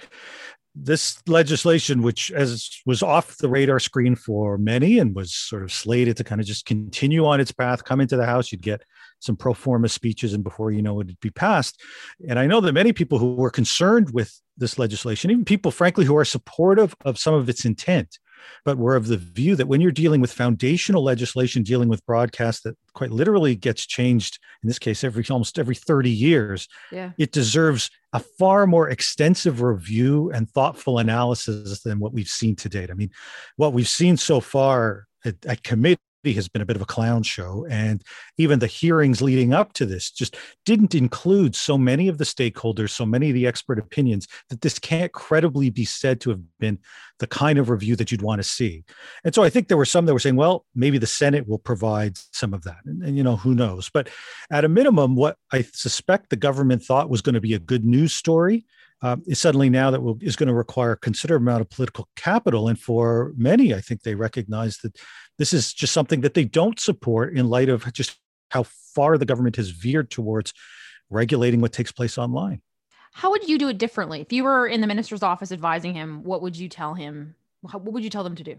this 0.76 1.22
legislation, 1.28 2.02
which 2.02 2.32
as 2.32 2.82
was 2.86 3.04
off 3.04 3.38
the 3.38 3.50
radar 3.50 3.80
screen 3.80 4.16
for 4.16 4.58
many 4.58 4.98
and 4.98 5.16
was 5.16 5.34
sort 5.34 5.64
of 5.64 5.72
slated 5.72 6.18
to 6.18 6.24
kind 6.24 6.42
of 6.42 6.48
just 6.48 6.66
continue 6.66 7.26
on 7.26 7.40
its 7.40 7.52
path, 7.52 7.84
come 7.84 8.02
into 8.02 8.18
the 8.18 8.26
House, 8.26 8.52
you'd 8.52 8.64
get 8.64 8.84
some 9.24 9.36
pro 9.36 9.54
forma 9.54 9.90
speeches, 9.90 10.34
and 10.34 10.44
before 10.44 10.72
you 10.72 10.82
know 10.82 11.00
it, 11.00 11.06
it'd 11.06 11.20
be 11.20 11.30
passed. 11.30 11.82
And 12.28 12.38
I 12.38 12.48
know 12.48 12.62
that 12.62 12.74
many 12.74 12.94
people 12.94 13.18
who 13.18 13.36
were 13.36 13.50
concerned 13.50 14.12
with 14.12 14.40
this 14.58 14.78
legislation, 14.78 15.32
even 15.32 15.46
people, 15.46 15.72
frankly, 15.72 16.06
who 16.06 16.18
are 16.18 16.26
supportive 16.26 16.96
of 17.06 17.18
some 17.18 17.34
of 17.34 17.50
its 17.50 17.66
intent, 17.66 18.20
but 18.66 18.78
we're 18.78 18.96
of 18.96 19.08
the 19.08 19.18
view 19.18 19.56
that 19.56 19.68
when 19.68 19.82
you're 19.82 19.92
dealing 19.92 20.22
with 20.22 20.32
foundational 20.32 21.04
legislation 21.04 21.64
dealing 21.64 21.90
with 21.90 22.06
broadcast 22.06 22.64
that 22.64 22.76
quite 22.94 23.12
literally 23.12 23.56
gets 23.56 23.86
changed 23.86 24.40
in 24.62 24.68
this 24.68 24.80
case 24.80 25.04
every 25.04 25.24
almost 25.30 25.60
every 25.60 25.76
30 25.76 26.10
years 26.10 26.68
yeah. 26.92 27.12
it 27.18 27.32
deserves 27.32 27.90
a 28.14 28.20
far 28.20 28.68
more 28.68 28.90
extensive 28.90 29.62
review 29.62 30.32
and 30.32 30.50
thoughtful 30.50 31.00
analysis 31.00 31.82
than 31.82 32.00
what 32.00 32.14
we've 32.14 32.28
seen 32.28 32.56
to 32.56 32.70
date 32.70 32.92
i 32.92 32.94
mean 32.94 33.10
what 33.56 33.74
we've 33.74 33.88
seen 33.88 34.18
so 34.18 34.40
far 34.40 35.06
at, 35.26 35.36
at 35.46 35.64
committee 35.64 36.02
has 36.32 36.48
been 36.48 36.62
a 36.62 36.66
bit 36.66 36.78
of 36.78 36.82
a 36.82 36.86
clown 36.86 37.24
show. 37.24 37.68
And 37.70 38.02
even 38.38 38.60
the 38.60 38.68
hearings 38.68 39.22
leading 39.22 39.54
up 39.54 39.74
to 39.74 39.86
this 39.86 40.10
just 40.10 40.38
didn't 40.66 40.96
include 40.96 41.54
so 41.54 41.78
many 41.78 42.08
of 42.08 42.18
the 42.18 42.24
stakeholders, 42.24 42.92
so 42.92 43.06
many 43.06 43.30
of 43.30 43.34
the 43.34 43.46
expert 43.46 43.78
opinions 43.78 44.30
that 44.50 44.62
this 44.62 44.80
can't 44.80 45.12
credibly 45.12 45.70
be 45.70 45.84
said 45.84 46.22
to 46.22 46.30
have 46.30 46.40
been 46.60 46.80
the 47.20 47.28
kind 47.28 47.60
of 47.60 47.70
review 47.70 47.98
that 47.98 48.12
you'd 48.12 48.22
want 48.22 48.40
to 48.40 48.48
see. 48.48 48.86
And 49.26 49.36
so 49.36 49.44
I 49.44 49.50
think 49.50 49.68
there 49.68 49.78
were 49.78 49.86
some 49.86 50.06
that 50.06 50.14
were 50.14 50.20
saying, 50.20 50.38
well, 50.38 50.66
maybe 50.74 50.98
the 50.98 51.06
Senate 51.08 51.48
will 51.48 51.60
provide 51.60 52.18
some 52.32 52.54
of 52.54 52.64
that. 52.64 52.80
And, 52.86 53.04
and 53.04 53.18
you 53.18 53.24
know, 53.24 53.36
who 53.36 53.54
knows? 53.54 53.90
But 53.94 54.10
at 54.50 54.66
a 54.66 54.70
minimum, 54.70 55.16
what 55.16 55.38
I 55.52 55.64
suspect 55.74 56.30
the 56.30 56.36
government 56.38 56.84
thought 56.84 57.10
was 57.10 57.22
going 57.22 57.36
to 57.36 57.42
be 57.42 57.54
a 57.54 57.60
good 57.60 57.84
news 57.84 58.14
story 58.14 58.66
um, 59.04 59.22
is 59.28 59.40
suddenly 59.40 59.70
now 59.70 59.92
that 59.92 60.02
will, 60.02 60.18
is 60.22 60.38
going 60.38 60.48
to 60.48 60.54
require 60.54 60.94
a 60.94 60.98
considerable 60.98 61.44
amount 61.44 61.62
of 61.62 61.70
political 61.70 62.08
capital. 62.16 62.70
And 62.70 62.80
for 62.80 63.34
many, 63.36 63.74
I 63.74 63.82
think 63.82 64.02
they 64.02 64.16
recognize 64.16 64.78
that 64.78 64.98
this 65.38 65.52
is 65.52 65.74
just 65.74 65.94
something 65.94 66.22
that 66.22 66.34
they 66.34 66.46
don't 66.46 66.80
support 66.80 67.38
in 67.38 67.50
light 67.50 67.68
of 67.68 67.92
just 67.92 68.18
how 68.50 68.64
far 68.64 69.18
the 69.18 69.26
government 69.26 69.58
has 69.58 69.72
veered 69.72 70.10
towards 70.10 70.54
regulating 71.10 71.60
what 71.60 71.74
takes 71.74 71.92
place 71.92 72.18
online. 72.18 72.62
How 73.12 73.30
would 73.32 73.48
you 73.48 73.58
do 73.58 73.68
it 73.68 73.78
differently? 73.78 74.22
If 74.22 74.32
you 74.32 74.46
were 74.46 74.68
in 74.68 74.80
the 74.80 74.88
minister's 74.88 75.22
office 75.22 75.52
advising 75.52 75.94
him, 75.94 76.24
what 76.24 76.42
would 76.42 76.56
you 76.56 76.70
tell 76.70 76.94
him? 76.94 77.36
What 77.62 77.84
would 77.84 78.04
you 78.04 78.10
tell 78.10 78.24
them 78.24 78.36
to 78.36 78.44
do? 78.44 78.56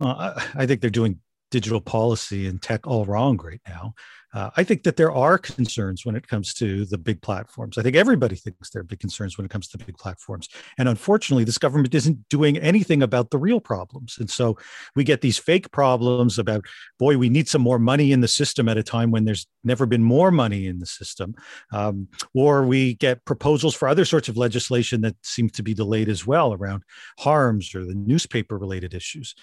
Uh, 0.00 0.40
I 0.54 0.66
think 0.66 0.80
they're 0.80 0.90
doing 0.90 1.20
digital 1.54 1.80
policy 1.80 2.48
and 2.48 2.60
tech 2.60 2.84
all 2.84 3.04
wrong 3.04 3.36
right 3.36 3.60
now. 3.68 3.94
Uh, 4.34 4.50
I 4.56 4.64
think 4.64 4.82
that 4.82 4.96
there 4.96 5.12
are 5.12 5.38
concerns 5.38 6.04
when 6.04 6.16
it 6.16 6.26
comes 6.26 6.52
to 6.54 6.84
the 6.86 6.98
big 6.98 7.22
platforms. 7.22 7.78
I 7.78 7.82
think 7.82 7.94
everybody 7.94 8.34
thinks 8.34 8.70
there 8.70 8.80
are 8.80 8.84
big 8.84 8.98
concerns 8.98 9.38
when 9.38 9.44
it 9.44 9.52
comes 9.52 9.68
to 9.68 9.76
the 9.76 9.84
big 9.84 9.96
platforms. 9.96 10.48
And 10.76 10.88
unfortunately, 10.88 11.44
this 11.44 11.58
government 11.58 11.94
isn't 11.94 12.28
doing 12.28 12.58
anything 12.58 13.04
about 13.04 13.30
the 13.30 13.38
real 13.38 13.60
problems. 13.60 14.16
And 14.18 14.28
so 14.28 14.58
we 14.96 15.04
get 15.04 15.20
these 15.20 15.38
fake 15.38 15.70
problems 15.70 16.36
about, 16.40 16.64
boy, 16.98 17.16
we 17.16 17.28
need 17.28 17.48
some 17.48 17.62
more 17.62 17.78
money 17.78 18.10
in 18.10 18.20
the 18.20 18.26
system 18.26 18.68
at 18.68 18.76
a 18.76 18.82
time 18.82 19.12
when 19.12 19.24
there's 19.24 19.46
never 19.62 19.86
been 19.86 20.02
more 20.02 20.32
money 20.32 20.66
in 20.66 20.80
the 20.80 20.86
system. 20.86 21.36
Um, 21.72 22.08
or 22.34 22.64
we 22.64 22.94
get 22.94 23.24
proposals 23.24 23.76
for 23.76 23.86
other 23.86 24.04
sorts 24.04 24.28
of 24.28 24.36
legislation 24.36 25.02
that 25.02 25.14
seem 25.22 25.48
to 25.50 25.62
be 25.62 25.74
delayed 25.74 26.08
as 26.08 26.26
well 26.26 26.52
around 26.52 26.82
harms 27.20 27.72
or 27.72 27.84
the 27.84 27.94
newspaper 27.94 28.58
related 28.58 28.94
issues 28.94 29.36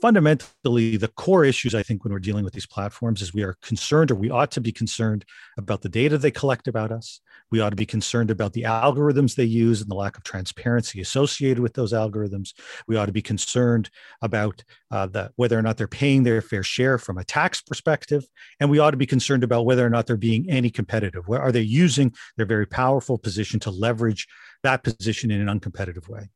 fundamentally 0.00 0.96
the 0.96 1.08
core 1.16 1.44
issues 1.44 1.74
i 1.74 1.82
think 1.82 2.04
when 2.04 2.12
we're 2.12 2.18
dealing 2.18 2.44
with 2.44 2.52
these 2.52 2.66
platforms 2.66 3.22
is 3.22 3.34
we 3.34 3.42
are 3.42 3.56
concerned 3.62 4.10
or 4.10 4.14
we 4.14 4.30
ought 4.30 4.50
to 4.50 4.60
be 4.60 4.72
concerned 4.72 5.24
about 5.58 5.82
the 5.82 5.88
data 5.88 6.18
they 6.18 6.30
collect 6.30 6.68
about 6.68 6.92
us. 6.92 7.20
We 7.50 7.60
ought 7.60 7.70
to 7.70 7.76
be 7.76 7.86
concerned 7.86 8.30
about 8.30 8.52
the 8.52 8.62
algorithms 8.62 9.34
they 9.34 9.44
use 9.44 9.80
and 9.80 9.90
the 9.90 9.94
lack 9.94 10.16
of 10.16 10.24
transparency 10.24 11.00
associated 11.00 11.60
with 11.60 11.74
those 11.74 11.92
algorithms. 11.92 12.52
We 12.86 12.96
ought 12.96 13.06
to 13.06 13.12
be 13.12 13.22
concerned 13.22 13.90
about 14.22 14.64
uh, 14.90 15.06
the, 15.06 15.30
whether 15.36 15.58
or 15.58 15.62
not 15.62 15.76
they're 15.76 15.88
paying 15.88 16.22
their 16.22 16.42
fair 16.42 16.62
share 16.62 16.98
from 16.98 17.18
a 17.18 17.24
tax 17.24 17.62
perspective 17.62 18.26
and 18.60 18.70
we 18.70 18.78
ought 18.78 18.90
to 18.92 18.96
be 18.96 19.06
concerned 19.06 19.44
about 19.44 19.66
whether 19.66 19.86
or 19.86 19.90
not 19.90 20.06
they're 20.06 20.16
being 20.16 20.50
any 20.50 20.70
competitive. 20.70 21.28
Where 21.28 21.40
are 21.40 21.52
they 21.52 21.60
using 21.60 22.12
their 22.36 22.46
very 22.46 22.66
powerful 22.66 23.18
position 23.18 23.60
to 23.60 23.70
leverage 23.70 24.26
that 24.62 24.82
position 24.82 25.30
in 25.30 25.46
an 25.46 25.60
uncompetitive 25.60 26.08
way 26.08 26.28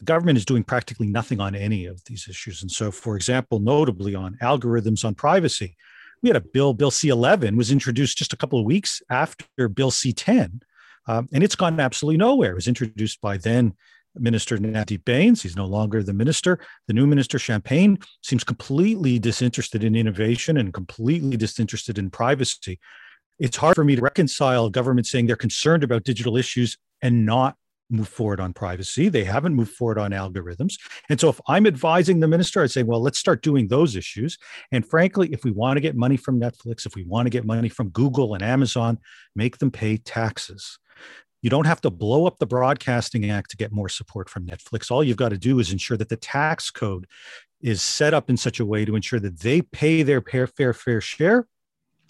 the 0.00 0.06
government 0.06 0.38
is 0.38 0.46
doing 0.46 0.64
practically 0.64 1.06
nothing 1.06 1.40
on 1.40 1.54
any 1.54 1.84
of 1.84 2.02
these 2.04 2.26
issues. 2.28 2.62
And 2.62 2.70
so, 2.70 2.90
for 2.90 3.16
example, 3.16 3.60
notably 3.60 4.14
on 4.14 4.36
algorithms 4.42 5.04
on 5.04 5.14
privacy, 5.14 5.76
we 6.22 6.30
had 6.30 6.36
a 6.36 6.40
bill, 6.40 6.74
Bill 6.74 6.90
C 6.90 7.08
11, 7.08 7.56
was 7.56 7.70
introduced 7.70 8.18
just 8.18 8.32
a 8.32 8.36
couple 8.36 8.58
of 8.58 8.64
weeks 8.64 9.02
after 9.10 9.68
Bill 9.68 9.90
C 9.90 10.12
10. 10.12 10.62
Um, 11.06 11.28
and 11.32 11.44
it's 11.44 11.54
gone 11.54 11.78
absolutely 11.78 12.16
nowhere. 12.16 12.52
It 12.52 12.56
was 12.56 12.68
introduced 12.68 13.20
by 13.20 13.36
then 13.36 13.74
Minister 14.14 14.56
Navdeep 14.56 15.04
Bains. 15.04 15.42
He's 15.42 15.56
no 15.56 15.66
longer 15.66 16.02
the 16.02 16.14
minister. 16.14 16.58
The 16.88 16.94
new 16.94 17.06
minister, 17.06 17.38
Champagne, 17.38 17.98
seems 18.22 18.42
completely 18.42 19.18
disinterested 19.18 19.84
in 19.84 19.94
innovation 19.94 20.56
and 20.56 20.72
completely 20.72 21.36
disinterested 21.36 21.98
in 21.98 22.10
privacy. 22.10 22.78
It's 23.38 23.56
hard 23.56 23.74
for 23.74 23.84
me 23.84 23.96
to 23.96 24.02
reconcile 24.02 24.70
government 24.70 25.06
saying 25.06 25.26
they're 25.26 25.36
concerned 25.36 25.84
about 25.84 26.04
digital 26.04 26.36
issues 26.36 26.78
and 27.02 27.24
not 27.24 27.56
move 27.90 28.08
forward 28.08 28.40
on 28.40 28.52
privacy. 28.52 29.08
They 29.08 29.24
haven't 29.24 29.54
moved 29.54 29.72
forward 29.72 29.98
on 29.98 30.12
algorithms. 30.12 30.74
And 31.08 31.20
so 31.20 31.28
if 31.28 31.40
I'm 31.48 31.66
advising 31.66 32.20
the 32.20 32.28
minister, 32.28 32.62
I'd 32.62 32.70
say, 32.70 32.82
well, 32.82 33.00
let's 33.00 33.18
start 33.18 33.42
doing 33.42 33.68
those 33.68 33.96
issues. 33.96 34.38
And 34.72 34.86
frankly, 34.86 35.28
if 35.32 35.44
we 35.44 35.50
want 35.50 35.76
to 35.76 35.80
get 35.80 35.96
money 35.96 36.16
from 36.16 36.40
Netflix, 36.40 36.86
if 36.86 36.94
we 36.94 37.04
want 37.04 37.26
to 37.26 37.30
get 37.30 37.44
money 37.44 37.68
from 37.68 37.90
Google 37.90 38.34
and 38.34 38.42
Amazon, 38.42 38.98
make 39.34 39.58
them 39.58 39.70
pay 39.70 39.96
taxes. 39.96 40.78
You 41.42 41.50
don't 41.50 41.66
have 41.66 41.80
to 41.82 41.90
blow 41.90 42.26
up 42.26 42.38
the 42.38 42.46
Broadcasting 42.46 43.30
Act 43.30 43.50
to 43.50 43.56
get 43.56 43.72
more 43.72 43.88
support 43.88 44.28
from 44.28 44.46
Netflix. 44.46 44.90
All 44.90 45.02
you've 45.02 45.16
got 45.16 45.30
to 45.30 45.38
do 45.38 45.58
is 45.58 45.72
ensure 45.72 45.96
that 45.96 46.10
the 46.10 46.16
tax 46.16 46.70
code 46.70 47.06
is 47.62 47.80
set 47.80 48.14
up 48.14 48.28
in 48.28 48.36
such 48.36 48.60
a 48.60 48.66
way 48.66 48.84
to 48.84 48.94
ensure 48.94 49.20
that 49.20 49.40
they 49.40 49.62
pay 49.62 50.02
their 50.02 50.20
fair, 50.20 50.46
fair, 50.46 50.72
fair 50.72 51.00
share 51.00 51.46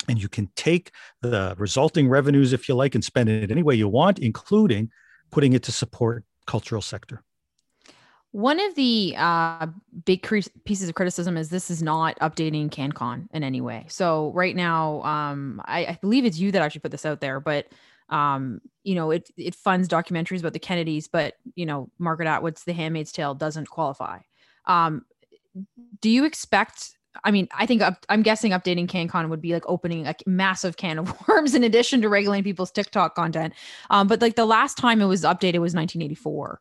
and 0.08 0.20
you 0.20 0.28
can 0.28 0.48
take 0.56 0.92
the 1.20 1.54
resulting 1.58 2.08
revenues, 2.08 2.52
if 2.52 2.68
you 2.68 2.74
like, 2.74 2.94
and 2.94 3.04
spend 3.04 3.28
it 3.28 3.50
any 3.50 3.62
way 3.62 3.74
you 3.74 3.88
want, 3.88 4.18
including 4.18 4.90
putting 5.30 5.52
it 5.52 5.62
to 5.64 5.72
support 5.72 6.24
cultural 6.46 6.82
sector. 6.82 7.22
One 8.32 8.60
of 8.60 8.76
the 8.76 9.14
uh, 9.16 9.66
big 10.04 10.22
cre- 10.22 10.38
pieces 10.64 10.88
of 10.88 10.94
criticism 10.94 11.36
is 11.36 11.48
this 11.48 11.70
is 11.70 11.82
not 11.82 12.16
updating 12.20 12.70
CanCon 12.70 13.26
in 13.32 13.42
any 13.42 13.60
way. 13.60 13.86
So 13.88 14.30
right 14.34 14.54
now, 14.54 15.02
um, 15.02 15.60
I, 15.64 15.80
I, 15.80 15.98
believe 16.00 16.24
it's 16.24 16.38
you 16.38 16.52
that 16.52 16.62
actually 16.62 16.82
put 16.82 16.92
this 16.92 17.04
out 17.04 17.20
there, 17.20 17.40
but 17.40 17.66
um, 18.08 18.60
you 18.84 18.94
know, 18.94 19.10
it 19.10 19.30
it 19.36 19.56
funds 19.56 19.88
documentaries 19.88 20.40
about 20.40 20.52
the 20.52 20.60
Kennedys, 20.60 21.08
but 21.08 21.34
you 21.56 21.66
know, 21.66 21.90
Margaret 21.98 22.28
Atwood's 22.28 22.62
The 22.62 22.72
Handmaid's 22.72 23.10
Tale 23.10 23.34
doesn't 23.34 23.68
qualify. 23.68 24.18
Um, 24.64 25.04
do 26.00 26.08
you 26.08 26.24
expect 26.24 26.96
I 27.24 27.30
mean, 27.30 27.48
I 27.56 27.66
think 27.66 27.82
up, 27.82 28.04
I'm 28.08 28.22
guessing 28.22 28.52
updating 28.52 28.86
CanCon 28.86 29.28
would 29.28 29.40
be 29.40 29.52
like 29.52 29.64
opening 29.66 30.06
a 30.06 30.14
massive 30.26 30.76
can 30.76 30.98
of 30.98 31.14
worms 31.28 31.54
in 31.54 31.64
addition 31.64 32.02
to 32.02 32.08
regulating 32.08 32.44
people's 32.44 32.70
TikTok 32.70 33.14
content. 33.14 33.54
Um, 33.90 34.08
but 34.08 34.20
like 34.20 34.36
the 34.36 34.46
last 34.46 34.76
time 34.76 35.00
it 35.00 35.06
was 35.06 35.22
updated 35.22 35.60
was 35.60 35.74
1984. 35.74 36.60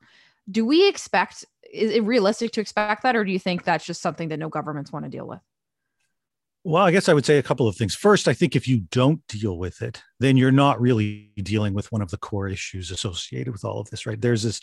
Do 0.51 0.65
we 0.65 0.87
expect, 0.87 1.45
is 1.71 1.91
it 1.91 2.03
realistic 2.03 2.51
to 2.51 2.61
expect 2.61 3.03
that? 3.03 3.15
Or 3.15 3.23
do 3.23 3.31
you 3.31 3.39
think 3.39 3.63
that's 3.63 3.85
just 3.85 4.01
something 4.01 4.29
that 4.29 4.39
no 4.39 4.49
governments 4.49 4.91
want 4.91 5.05
to 5.05 5.11
deal 5.11 5.27
with? 5.27 5.39
Well, 6.65 6.83
I 6.83 6.91
guess 6.91 7.07
I 7.07 7.13
would 7.13 7.25
say 7.25 7.37
a 7.37 7.43
couple 7.43 7.69
of 7.69 7.77
things. 7.77 7.95
First, 7.95 8.27
I 8.27 8.33
think 8.33 8.53
if 8.53 8.67
you 8.67 8.81
don't 8.91 9.25
deal 9.27 9.57
with 9.57 9.81
it, 9.81 10.03
then 10.19 10.35
you're 10.35 10.51
not 10.51 10.81
really 10.81 11.31
dealing 11.37 11.73
with 11.73 11.89
one 11.89 12.01
of 12.01 12.11
the 12.11 12.17
core 12.17 12.49
issues 12.49 12.91
associated 12.91 13.53
with 13.53 13.63
all 13.63 13.79
of 13.79 13.89
this, 13.89 14.05
right? 14.05 14.19
There's 14.19 14.43
this 14.43 14.59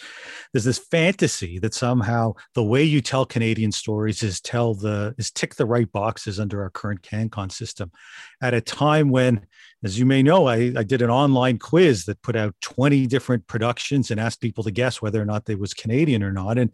there's 0.52 0.64
this 0.64 0.78
fantasy 0.78 1.58
that 1.60 1.72
somehow 1.72 2.34
the 2.54 2.62
way 2.62 2.82
you 2.82 3.00
tell 3.00 3.24
Canadian 3.24 3.72
stories 3.72 4.22
is 4.22 4.42
tell 4.42 4.74
the 4.74 5.14
is 5.16 5.30
tick 5.30 5.54
the 5.54 5.64
right 5.64 5.90
boxes 5.90 6.38
under 6.38 6.62
our 6.62 6.68
current 6.68 7.00
CanCon 7.00 7.50
system. 7.50 7.90
At 8.42 8.52
a 8.52 8.60
time 8.60 9.08
when, 9.08 9.46
as 9.82 9.98
you 9.98 10.04
may 10.04 10.22
know, 10.22 10.46
I, 10.48 10.74
I 10.76 10.82
did 10.82 11.00
an 11.00 11.08
online 11.08 11.58
quiz 11.58 12.04
that 12.04 12.20
put 12.20 12.36
out 12.36 12.54
20 12.60 13.06
different 13.06 13.46
productions 13.46 14.10
and 14.10 14.20
asked 14.20 14.42
people 14.42 14.64
to 14.64 14.70
guess 14.70 15.00
whether 15.00 15.20
or 15.20 15.24
not 15.24 15.46
they 15.46 15.54
was 15.54 15.72
Canadian 15.72 16.22
or 16.22 16.32
not. 16.32 16.58
And 16.58 16.72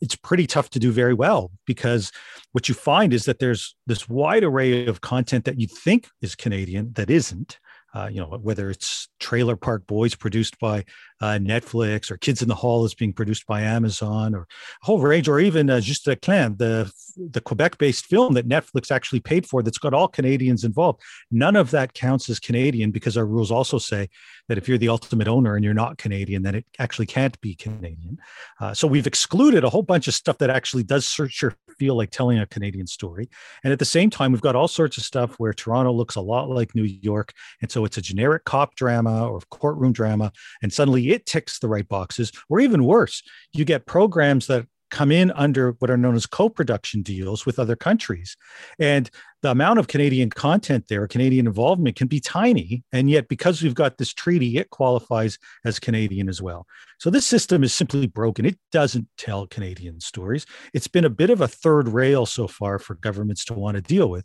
it's 0.00 0.16
pretty 0.16 0.46
tough 0.46 0.70
to 0.70 0.78
do 0.78 0.92
very 0.92 1.14
well 1.14 1.50
because 1.66 2.12
what 2.52 2.68
you 2.68 2.74
find 2.74 3.12
is 3.12 3.24
that 3.24 3.38
there's 3.38 3.74
this 3.86 4.08
wide 4.08 4.44
array 4.44 4.86
of 4.86 5.00
content 5.00 5.44
that 5.44 5.60
you 5.60 5.66
think 5.66 6.08
is 6.22 6.34
Canadian 6.34 6.92
that 6.94 7.10
isn't. 7.10 7.58
Uh, 7.94 8.08
you 8.08 8.20
know, 8.20 8.26
whether 8.42 8.68
it's 8.68 9.08
Trailer 9.20 9.56
Park 9.56 9.86
Boys 9.86 10.14
produced 10.14 10.58
by 10.58 10.84
uh, 11.20 11.38
Netflix 11.40 12.10
or 12.10 12.16
Kids 12.16 12.42
in 12.42 12.48
the 12.48 12.54
Hall 12.54 12.84
is 12.84 12.94
being 12.94 13.12
produced 13.12 13.46
by 13.46 13.62
Amazon 13.62 14.34
or 14.34 14.42
a 14.82 14.86
whole 14.86 14.98
range, 14.98 15.28
or 15.28 15.40
even 15.40 15.70
uh, 15.70 15.76
Jusqu'au 15.76 16.16
déclin, 16.16 16.58
the 16.58 16.92
the 17.16 17.40
Quebec-based 17.40 18.04
film 18.06 18.34
that 18.34 18.48
Netflix 18.48 18.90
actually 18.90 19.20
paid 19.20 19.46
for 19.46 19.62
that's 19.62 19.78
got 19.78 19.94
all 19.94 20.08
Canadians 20.08 20.64
involved. 20.64 21.00
None 21.30 21.56
of 21.56 21.70
that 21.70 21.94
counts 21.94 22.28
as 22.28 22.38
Canadian 22.38 22.90
because 22.90 23.16
our 23.16 23.24
rules 23.24 23.50
also 23.50 23.78
say 23.78 24.10
that 24.48 24.58
if 24.58 24.68
you're 24.68 24.78
the 24.78 24.90
ultimate 24.90 25.26
owner 25.26 25.56
and 25.56 25.64
you're 25.64 25.74
not 25.74 25.98
Canadian, 25.98 26.42
then 26.42 26.54
it 26.54 26.66
actually 26.78 27.06
can't 27.06 27.40
be 27.40 27.54
Canadian. 27.54 28.18
Uh, 28.60 28.74
so 28.74 28.86
we've 28.86 29.06
excluded 29.06 29.64
a 29.64 29.70
whole 29.70 29.82
bunch 29.82 30.08
of 30.08 30.14
stuff 30.14 30.38
that 30.38 30.50
actually 30.50 30.82
does 30.82 31.08
search 31.08 31.42
or 31.42 31.56
feel 31.78 31.96
like 31.96 32.10
telling 32.10 32.38
a 32.38 32.46
Canadian 32.46 32.86
story. 32.86 33.28
And 33.64 33.72
at 33.72 33.78
the 33.78 33.84
same 33.84 34.10
time, 34.10 34.32
we've 34.32 34.40
got 34.40 34.56
all 34.56 34.68
sorts 34.68 34.96
of 34.96 35.04
stuff 35.04 35.34
where 35.38 35.52
Toronto 35.52 35.92
looks 35.92 36.16
a 36.16 36.20
lot 36.20 36.48
like 36.48 36.74
New 36.74 36.84
York. 36.84 37.32
And 37.60 37.70
so 37.70 37.84
it's 37.84 37.98
a 37.98 38.02
generic 38.02 38.44
cop 38.44 38.74
drama 38.74 39.28
or 39.28 39.40
courtroom 39.50 39.92
drama. 39.92 40.32
And 40.62 40.72
suddenly 40.72 41.05
it 41.12 41.26
ticks 41.26 41.58
the 41.58 41.68
right 41.68 41.88
boxes. 41.88 42.32
Or 42.48 42.60
even 42.60 42.84
worse, 42.84 43.22
you 43.52 43.64
get 43.64 43.86
programs 43.86 44.46
that 44.46 44.66
come 44.90 45.10
in 45.10 45.30
under 45.32 45.72
what 45.78 45.90
are 45.90 45.96
known 45.96 46.14
as 46.14 46.26
co-production 46.26 47.02
deals 47.02 47.44
with 47.44 47.58
other 47.58 47.76
countries. 47.76 48.36
And 48.78 49.10
the 49.42 49.50
amount 49.50 49.78
of 49.78 49.88
canadian 49.88 50.30
content 50.30 50.86
there 50.88 51.06
canadian 51.06 51.46
involvement 51.46 51.96
can 51.96 52.08
be 52.08 52.18
tiny 52.18 52.82
and 52.92 53.10
yet 53.10 53.28
because 53.28 53.62
we've 53.62 53.74
got 53.74 53.98
this 53.98 54.12
treaty 54.12 54.56
it 54.56 54.70
qualifies 54.70 55.38
as 55.64 55.78
canadian 55.78 56.28
as 56.28 56.40
well. 56.40 56.66
So 56.98 57.10
this 57.10 57.26
system 57.26 57.62
is 57.62 57.74
simply 57.74 58.06
broken. 58.06 58.46
It 58.46 58.58
doesn't 58.72 59.06
tell 59.18 59.46
canadian 59.46 60.00
stories. 60.00 60.46
It's 60.72 60.88
been 60.88 61.04
a 61.04 61.10
bit 61.10 61.30
of 61.30 61.40
a 61.40 61.48
third 61.48 61.88
rail 61.88 62.26
so 62.26 62.48
far 62.48 62.78
for 62.78 62.94
governments 62.94 63.44
to 63.46 63.54
want 63.54 63.76
to 63.76 63.82
deal 63.82 64.08
with. 64.08 64.24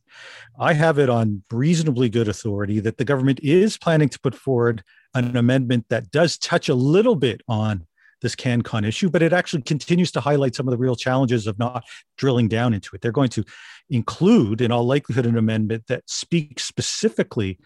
I 0.59 0.73
have 0.73 0.97
it 0.97 1.09
on 1.09 1.43
reasonably 1.51 2.09
good 2.09 2.27
authority 2.27 2.79
that 2.79 2.97
the 2.97 3.05
government 3.05 3.39
is 3.43 3.77
planning 3.77 4.09
to 4.09 4.19
put 4.19 4.35
forward 4.35 4.83
an 5.13 5.35
amendment 5.35 5.85
that 5.89 6.11
does 6.11 6.37
touch 6.37 6.69
a 6.69 6.75
little 6.75 7.15
bit 7.15 7.41
on 7.47 7.85
this 8.21 8.35
CanCon 8.35 8.87
issue, 8.87 9.09
but 9.09 9.23
it 9.23 9.33
actually 9.33 9.63
continues 9.63 10.11
to 10.11 10.21
highlight 10.21 10.55
some 10.55 10.67
of 10.67 10.71
the 10.71 10.77
real 10.77 10.95
challenges 10.95 11.47
of 11.47 11.57
not 11.57 11.83
drilling 12.17 12.47
down 12.47 12.73
into 12.73 12.95
it. 12.95 13.01
They're 13.01 13.11
going 13.11 13.29
to 13.29 13.43
include, 13.89 14.61
in 14.61 14.71
all 14.71 14.85
likelihood, 14.85 15.25
an 15.25 15.37
amendment 15.37 15.85
that 15.87 16.07
speaks 16.07 16.63
specifically 16.63 17.57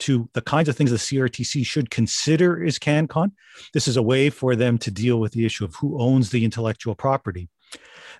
to 0.00 0.28
the 0.34 0.40
kinds 0.40 0.68
of 0.68 0.76
things 0.76 0.90
the 0.90 0.96
CRTC 0.96 1.64
should 1.66 1.90
consider 1.90 2.62
is 2.62 2.78
CanCon. 2.78 3.32
This 3.72 3.86
is 3.86 3.96
a 3.96 4.02
way 4.02 4.30
for 4.30 4.56
them 4.56 4.78
to 4.78 4.90
deal 4.90 5.20
with 5.20 5.32
the 5.32 5.44
issue 5.44 5.64
of 5.64 5.74
who 5.76 6.00
owns 6.00 6.30
the 6.30 6.44
intellectual 6.44 6.94
property. 6.94 7.48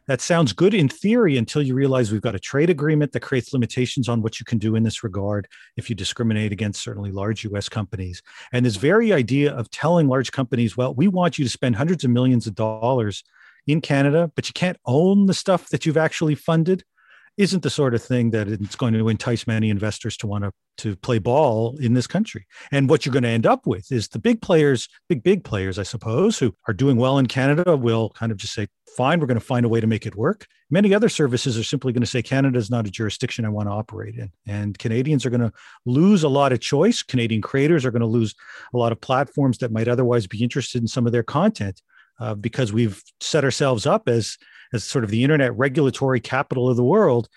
That 0.09 0.21
sounds 0.21 0.52
good 0.52 0.75
in 0.75 0.88
theory 0.88 1.37
until 1.37 1.62
you 1.62 1.75
realize 1.75 2.11
we've 2.11 2.21
got 2.21 2.35
a 2.35 2.40
trade 2.40 2.71
agreement 2.71 3.12
that 3.12 3.21
creates 3.21 3.52
limitations 3.52 4.09
on 4.09 4.21
what 4.21 4.40
you 4.40 4.44
can 4.44 4.59
do 4.59 4.75
in 4.75 4.82
this 4.82 5.04
regard 5.04 5.47
if 5.76 5.88
you 5.88 5.94
discriminate 5.94 6.50
against 6.50 6.82
certainly 6.82 7.12
large 7.12 7.44
US 7.44 7.68
companies. 7.68 8.21
And 8.52 8.66
this 8.66 8.76
very 8.76 9.12
idea 9.12 9.52
of 9.52 9.71
telling 9.71 10.09
large 10.09 10.32
companies, 10.32 10.76
well, 10.76 10.92
we 10.92 11.06
want 11.06 11.38
you 11.38 11.44
to 11.44 11.50
spend 11.50 11.76
hundreds 11.76 12.02
of 12.02 12.11
millions 12.11 12.49
of 12.49 12.56
dollars 12.56 13.23
in 13.68 13.80
Canada, 13.80 14.30
but 14.35 14.49
you 14.49 14.52
can't 14.52 14.78
own 14.87 15.26
the 15.26 15.35
stuff 15.35 15.68
that 15.68 15.87
you've 15.87 15.97
actually 15.97 16.35
funded 16.35 16.82
isn't 17.37 17.62
the 17.62 17.71
sort 17.71 17.95
of 17.95 18.03
thing 18.03 18.31
that 18.31 18.49
it's 18.49 18.77
going 18.77 18.93
to 18.95 19.09
entice 19.09 19.47
many 19.47 19.71
investors 19.71 20.17
to 20.19 20.27
want 20.27 20.45
to 20.45 20.53
to 20.79 20.97
play 20.97 21.19
ball 21.19 21.77
in 21.81 21.93
this 21.93 22.07
country. 22.07 22.47
And 22.71 22.89
what 22.89 23.05
you're 23.05 23.12
going 23.12 23.25
to 23.25 23.29
end 23.29 23.47
up 23.47 23.67
with 23.67 23.93
is 23.93 24.09
the 24.09 24.19
big 24.19 24.41
players, 24.41 24.89
big 25.09 25.23
big 25.23 25.45
players, 25.45 25.79
I 25.79 25.83
suppose, 25.83 26.39
who 26.39 26.55
are 26.67 26.75
doing 26.75 26.97
well 26.97 27.19
in 27.19 27.27
Canada 27.27 27.77
will 27.77 28.11
kind 28.11 28.33
of 28.33 28.39
just 28.39 28.55
say, 28.55 28.69
"Fine, 28.97 29.21
we're 29.21 29.27
going 29.27 29.39
to 29.39 29.45
find 29.45 29.67
a 29.67 29.69
way 29.69 29.81
to 29.81 29.87
make 29.87 30.07
it 30.07 30.17
work." 30.17 30.47
Many 30.71 30.95
other 30.95 31.11
services 31.11 31.59
are 31.59 31.65
simply 31.65 31.93
going 31.93 32.03
to 32.03 32.07
say, 32.07 32.23
"Canada 32.23 32.59
is 32.59 32.71
not 32.71 32.87
a 32.87 32.91
jurisdiction 32.91 33.45
I 33.45 33.51
want 33.51 33.69
to 33.69 33.73
operate 33.73 34.17
in," 34.17 34.31
and 34.47 34.79
Canadians 34.79 35.27
are 35.27 35.31
going 35.31 35.43
to 35.43 35.53
lose 35.85 36.23
a 36.23 36.29
lot 36.29 36.53
of 36.53 36.61
choice. 36.61 37.03
Canadian 37.03 37.43
creators 37.43 37.85
are 37.85 37.91
going 37.91 38.01
to 38.01 38.07
lose 38.07 38.35
a 38.73 38.79
lot 38.79 38.93
of 38.93 39.01
platforms 39.01 39.59
that 39.59 39.73
might 39.73 39.89
otherwise 39.89 40.27
be 40.27 40.43
interested 40.43 40.81
in 40.81 40.89
some 40.89 41.07
of 41.07 41.12
their 41.12 41.23
content 41.23 41.83
uh, 42.19 42.35
because 42.35 42.73
we've 42.73 43.03
set 43.21 43.45
ourselves 43.45 43.87
up 43.87 44.09
as 44.09 44.39
as 44.73 44.85
sort 44.85 45.05
of 45.05 45.11
the 45.11 45.23
internet 45.23 45.57
regulatory 45.57 46.21
capital 46.21 46.69
of 46.69 46.76
the 46.76 46.85
world 46.85 47.29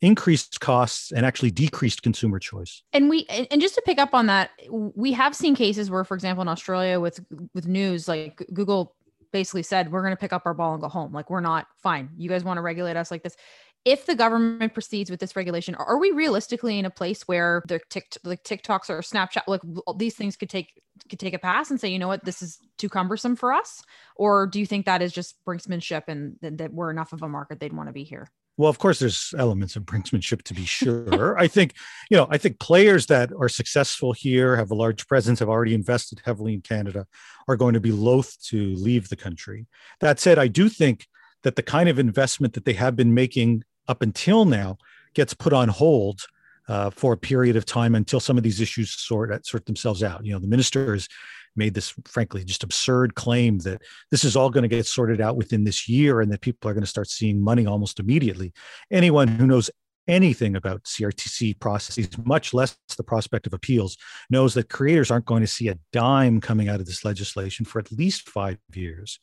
increased 0.00 0.58
costs 0.60 1.12
and 1.12 1.24
actually 1.24 1.52
decreased 1.52 2.02
consumer 2.02 2.40
choice. 2.40 2.82
And 2.92 3.08
we 3.08 3.26
and 3.28 3.60
just 3.60 3.76
to 3.76 3.82
pick 3.86 3.98
up 3.98 4.12
on 4.12 4.26
that 4.26 4.50
we 4.68 5.12
have 5.12 5.36
seen 5.36 5.54
cases 5.54 5.90
where 5.90 6.02
for 6.02 6.14
example 6.14 6.42
in 6.42 6.48
australia 6.48 6.98
with 6.98 7.20
with 7.54 7.68
news 7.68 8.08
like 8.08 8.44
google 8.52 8.96
basically 9.32 9.62
said 9.62 9.90
we're 9.90 10.02
going 10.02 10.12
to 10.12 10.20
pick 10.20 10.32
up 10.32 10.42
our 10.46 10.54
ball 10.54 10.72
and 10.72 10.82
go 10.82 10.88
home. 10.88 11.12
Like 11.12 11.30
we're 11.30 11.40
not 11.40 11.66
fine. 11.82 12.10
You 12.16 12.28
guys 12.28 12.44
want 12.44 12.58
to 12.58 12.62
regulate 12.62 12.96
us 12.96 13.10
like 13.10 13.22
this. 13.22 13.36
If 13.84 14.06
the 14.06 14.14
government 14.14 14.74
proceeds 14.74 15.10
with 15.10 15.20
this 15.20 15.36
regulation, 15.36 15.74
are 15.74 15.98
we 15.98 16.10
realistically 16.10 16.78
in 16.78 16.84
a 16.84 16.90
place 16.90 17.22
where 17.22 17.62
the 17.68 17.80
tick 17.88 18.16
like 18.24 18.42
TikToks 18.42 18.90
or 18.90 19.00
Snapchat, 19.00 19.42
like 19.46 19.60
these 19.96 20.14
things 20.14 20.36
could 20.36 20.50
take 20.50 20.82
could 21.08 21.18
take 21.18 21.34
a 21.34 21.38
pass 21.38 21.70
and 21.70 21.80
say, 21.80 21.88
you 21.88 21.98
know 21.98 22.08
what, 22.08 22.24
this 22.24 22.42
is 22.42 22.58
too 22.76 22.88
cumbersome 22.88 23.36
for 23.36 23.52
us? 23.52 23.82
Or 24.16 24.46
do 24.46 24.60
you 24.60 24.66
think 24.66 24.86
that 24.86 25.02
is 25.02 25.12
just 25.12 25.36
brinksmanship 25.46 26.04
and 26.08 26.36
that 26.42 26.72
we're 26.72 26.90
enough 26.90 27.12
of 27.12 27.22
a 27.22 27.28
market 27.28 27.60
they'd 27.60 27.72
want 27.72 27.88
to 27.88 27.92
be 27.92 28.04
here? 28.04 28.28
Well, 28.58 28.68
of 28.68 28.78
course, 28.80 28.98
there's 28.98 29.32
elements 29.38 29.76
of 29.76 29.84
brinksmanship 29.84 30.42
to 30.42 30.54
be 30.54 30.64
sure. 30.64 31.38
I 31.40 31.46
think, 31.46 31.74
you 32.10 32.16
know, 32.16 32.26
I 32.28 32.38
think 32.38 32.58
players 32.58 33.06
that 33.06 33.30
are 33.38 33.48
successful 33.48 34.12
here, 34.12 34.56
have 34.56 34.72
a 34.72 34.74
large 34.74 35.06
presence, 35.06 35.38
have 35.38 35.48
already 35.48 35.74
invested 35.74 36.20
heavily 36.24 36.54
in 36.54 36.60
Canada, 36.60 37.06
are 37.46 37.56
going 37.56 37.74
to 37.74 37.80
be 37.80 37.92
loath 37.92 38.36
to 38.46 38.74
leave 38.74 39.08
the 39.08 39.16
country. 39.16 39.68
That 40.00 40.18
said, 40.18 40.40
I 40.40 40.48
do 40.48 40.68
think 40.68 41.06
that 41.44 41.54
the 41.54 41.62
kind 41.62 41.88
of 41.88 42.00
investment 42.00 42.54
that 42.54 42.64
they 42.64 42.72
have 42.72 42.96
been 42.96 43.14
making 43.14 43.62
up 43.86 44.02
until 44.02 44.44
now 44.44 44.78
gets 45.14 45.34
put 45.34 45.52
on 45.52 45.68
hold 45.68 46.26
uh, 46.68 46.90
for 46.90 47.14
a 47.14 47.16
period 47.16 47.56
of 47.56 47.64
time 47.64 47.94
until 47.94 48.20
some 48.20 48.36
of 48.36 48.42
these 48.42 48.60
issues 48.60 48.92
sort 48.92 49.46
sort 49.46 49.66
themselves 49.66 50.02
out. 50.02 50.24
You 50.24 50.32
know, 50.32 50.38
the 50.38 50.46
minister 50.46 50.92
has 50.92 51.08
made 51.56 51.74
this 51.74 51.92
frankly 52.04 52.44
just 52.44 52.62
absurd 52.62 53.14
claim 53.14 53.58
that 53.58 53.82
this 54.10 54.24
is 54.24 54.36
all 54.36 54.50
going 54.50 54.62
to 54.62 54.68
get 54.68 54.86
sorted 54.86 55.20
out 55.20 55.36
within 55.36 55.64
this 55.64 55.88
year 55.88 56.20
and 56.20 56.30
that 56.32 56.40
people 56.40 56.70
are 56.70 56.74
going 56.74 56.84
to 56.84 56.86
start 56.86 57.08
seeing 57.08 57.42
money 57.42 57.66
almost 57.66 57.98
immediately. 57.98 58.52
Anyone 58.90 59.28
who 59.28 59.46
knows 59.46 59.70
anything 60.06 60.56
about 60.56 60.84
CRTC 60.84 61.60
processes, 61.60 62.08
much 62.24 62.54
less 62.54 62.76
the 62.96 63.04
prospect 63.04 63.46
of 63.46 63.52
appeals, 63.52 63.96
knows 64.30 64.54
that 64.54 64.70
creators 64.70 65.10
aren't 65.10 65.26
going 65.26 65.42
to 65.42 65.46
see 65.46 65.68
a 65.68 65.78
dime 65.92 66.40
coming 66.40 66.68
out 66.68 66.80
of 66.80 66.86
this 66.86 67.04
legislation 67.04 67.66
for 67.66 67.78
at 67.78 67.92
least 67.92 68.28
five 68.28 68.56
years. 68.72 69.20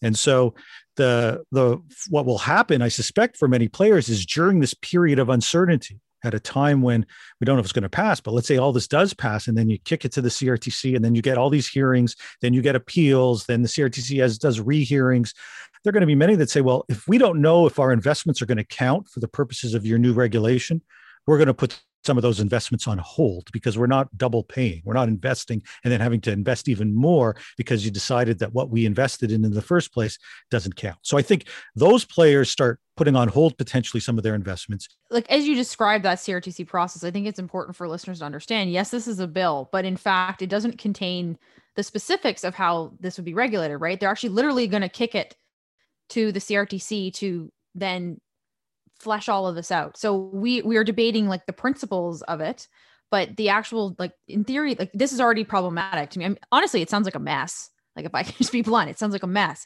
And 0.00 0.18
so 0.18 0.54
the 0.96 1.44
the 1.52 1.78
what 2.08 2.26
will 2.26 2.38
happen, 2.38 2.80
I 2.80 2.88
suspect, 2.88 3.36
for 3.36 3.48
many 3.48 3.68
players 3.68 4.08
is 4.08 4.24
during 4.24 4.60
this 4.60 4.74
period 4.74 5.18
of 5.18 5.28
uncertainty, 5.28 6.00
at 6.24 6.34
a 6.34 6.40
time 6.40 6.82
when 6.82 7.06
we 7.40 7.44
don't 7.44 7.56
know 7.56 7.60
if 7.60 7.66
it's 7.66 7.72
going 7.72 7.82
to 7.82 7.88
pass, 7.88 8.20
but 8.20 8.32
let's 8.32 8.46
say 8.46 8.56
all 8.56 8.72
this 8.72 8.88
does 8.88 9.14
pass, 9.14 9.48
and 9.48 9.56
then 9.56 9.68
you 9.68 9.78
kick 9.78 10.04
it 10.04 10.12
to 10.12 10.20
the 10.20 10.28
CRTC, 10.28 10.94
and 10.94 11.04
then 11.04 11.14
you 11.14 11.22
get 11.22 11.38
all 11.38 11.50
these 11.50 11.68
hearings, 11.68 12.16
then 12.40 12.52
you 12.52 12.62
get 12.62 12.76
appeals, 12.76 13.46
then 13.46 13.62
the 13.62 13.68
CRTC 13.68 14.20
has 14.20 14.38
does 14.38 14.60
rehearings. 14.60 15.34
There 15.82 15.90
are 15.90 15.92
going 15.92 16.02
to 16.02 16.06
be 16.06 16.14
many 16.14 16.36
that 16.36 16.50
say, 16.50 16.60
well, 16.60 16.84
if 16.88 17.08
we 17.08 17.18
don't 17.18 17.40
know 17.40 17.66
if 17.66 17.78
our 17.78 17.92
investments 17.92 18.40
are 18.40 18.46
going 18.46 18.58
to 18.58 18.64
count 18.64 19.08
for 19.08 19.20
the 19.20 19.28
purposes 19.28 19.74
of 19.74 19.84
your 19.84 19.98
new 19.98 20.12
regulation, 20.12 20.80
we're 21.26 21.38
going 21.38 21.48
to 21.48 21.54
put 21.54 21.80
some 22.04 22.18
of 22.18 22.22
those 22.22 22.40
investments 22.40 22.88
on 22.88 22.98
hold 22.98 23.50
because 23.52 23.78
we're 23.78 23.86
not 23.86 24.16
double 24.16 24.42
paying. 24.42 24.82
We're 24.84 24.94
not 24.94 25.08
investing 25.08 25.62
and 25.84 25.92
then 25.92 26.00
having 26.00 26.20
to 26.22 26.32
invest 26.32 26.68
even 26.68 26.94
more 26.94 27.36
because 27.56 27.84
you 27.84 27.90
decided 27.90 28.38
that 28.40 28.52
what 28.52 28.70
we 28.70 28.86
invested 28.86 29.30
in 29.30 29.44
in 29.44 29.52
the 29.52 29.62
first 29.62 29.92
place 29.92 30.18
doesn't 30.50 30.76
count. 30.76 30.98
So 31.02 31.16
I 31.16 31.22
think 31.22 31.46
those 31.74 32.04
players 32.04 32.50
start 32.50 32.80
putting 32.96 33.16
on 33.16 33.28
hold 33.28 33.56
potentially 33.56 34.00
some 34.00 34.18
of 34.18 34.24
their 34.24 34.34
investments. 34.34 34.88
Like 35.10 35.30
as 35.30 35.46
you 35.46 35.54
described 35.54 36.04
that 36.04 36.18
CRTC 36.18 36.66
process, 36.66 37.04
I 37.04 37.10
think 37.10 37.26
it's 37.26 37.38
important 37.38 37.76
for 37.76 37.88
listeners 37.88 38.18
to 38.18 38.24
understand. 38.24 38.72
Yes, 38.72 38.90
this 38.90 39.08
is 39.08 39.18
a 39.18 39.26
bill, 39.26 39.68
but 39.72 39.84
in 39.84 39.96
fact, 39.96 40.42
it 40.42 40.48
doesn't 40.48 40.78
contain 40.78 41.38
the 41.74 41.82
specifics 41.82 42.44
of 42.44 42.54
how 42.54 42.92
this 43.00 43.16
would 43.16 43.24
be 43.24 43.34
regulated, 43.34 43.80
right? 43.80 43.98
They're 43.98 44.10
actually 44.10 44.30
literally 44.30 44.66
going 44.66 44.82
to 44.82 44.88
kick 44.88 45.14
it 45.14 45.34
to 46.10 46.32
the 46.32 46.40
CRTC 46.40 47.14
to 47.14 47.50
then 47.74 48.20
flesh 49.02 49.28
all 49.28 49.46
of 49.46 49.54
this 49.54 49.70
out. 49.70 49.96
So 49.96 50.16
we 50.16 50.62
we 50.62 50.76
are 50.76 50.84
debating 50.84 51.28
like 51.28 51.46
the 51.46 51.52
principles 51.52 52.22
of 52.22 52.40
it, 52.40 52.68
but 53.10 53.36
the 53.36 53.48
actual 53.48 53.96
like 53.98 54.12
in 54.28 54.44
theory, 54.44 54.76
like 54.78 54.90
this 54.94 55.12
is 55.12 55.20
already 55.20 55.44
problematic 55.44 56.10
to 56.10 56.18
me. 56.18 56.24
I 56.24 56.28
mean, 56.28 56.38
honestly, 56.52 56.82
it 56.82 56.90
sounds 56.90 57.04
like 57.04 57.14
a 57.14 57.20
mess. 57.20 57.70
Like 57.96 58.06
if 58.06 58.14
I 58.14 58.22
can 58.24 58.34
just 58.38 58.52
be 58.52 58.62
blunt, 58.62 58.90
it 58.90 58.98
sounds 58.98 59.12
like 59.12 59.22
a 59.22 59.28
mess. 59.28 59.64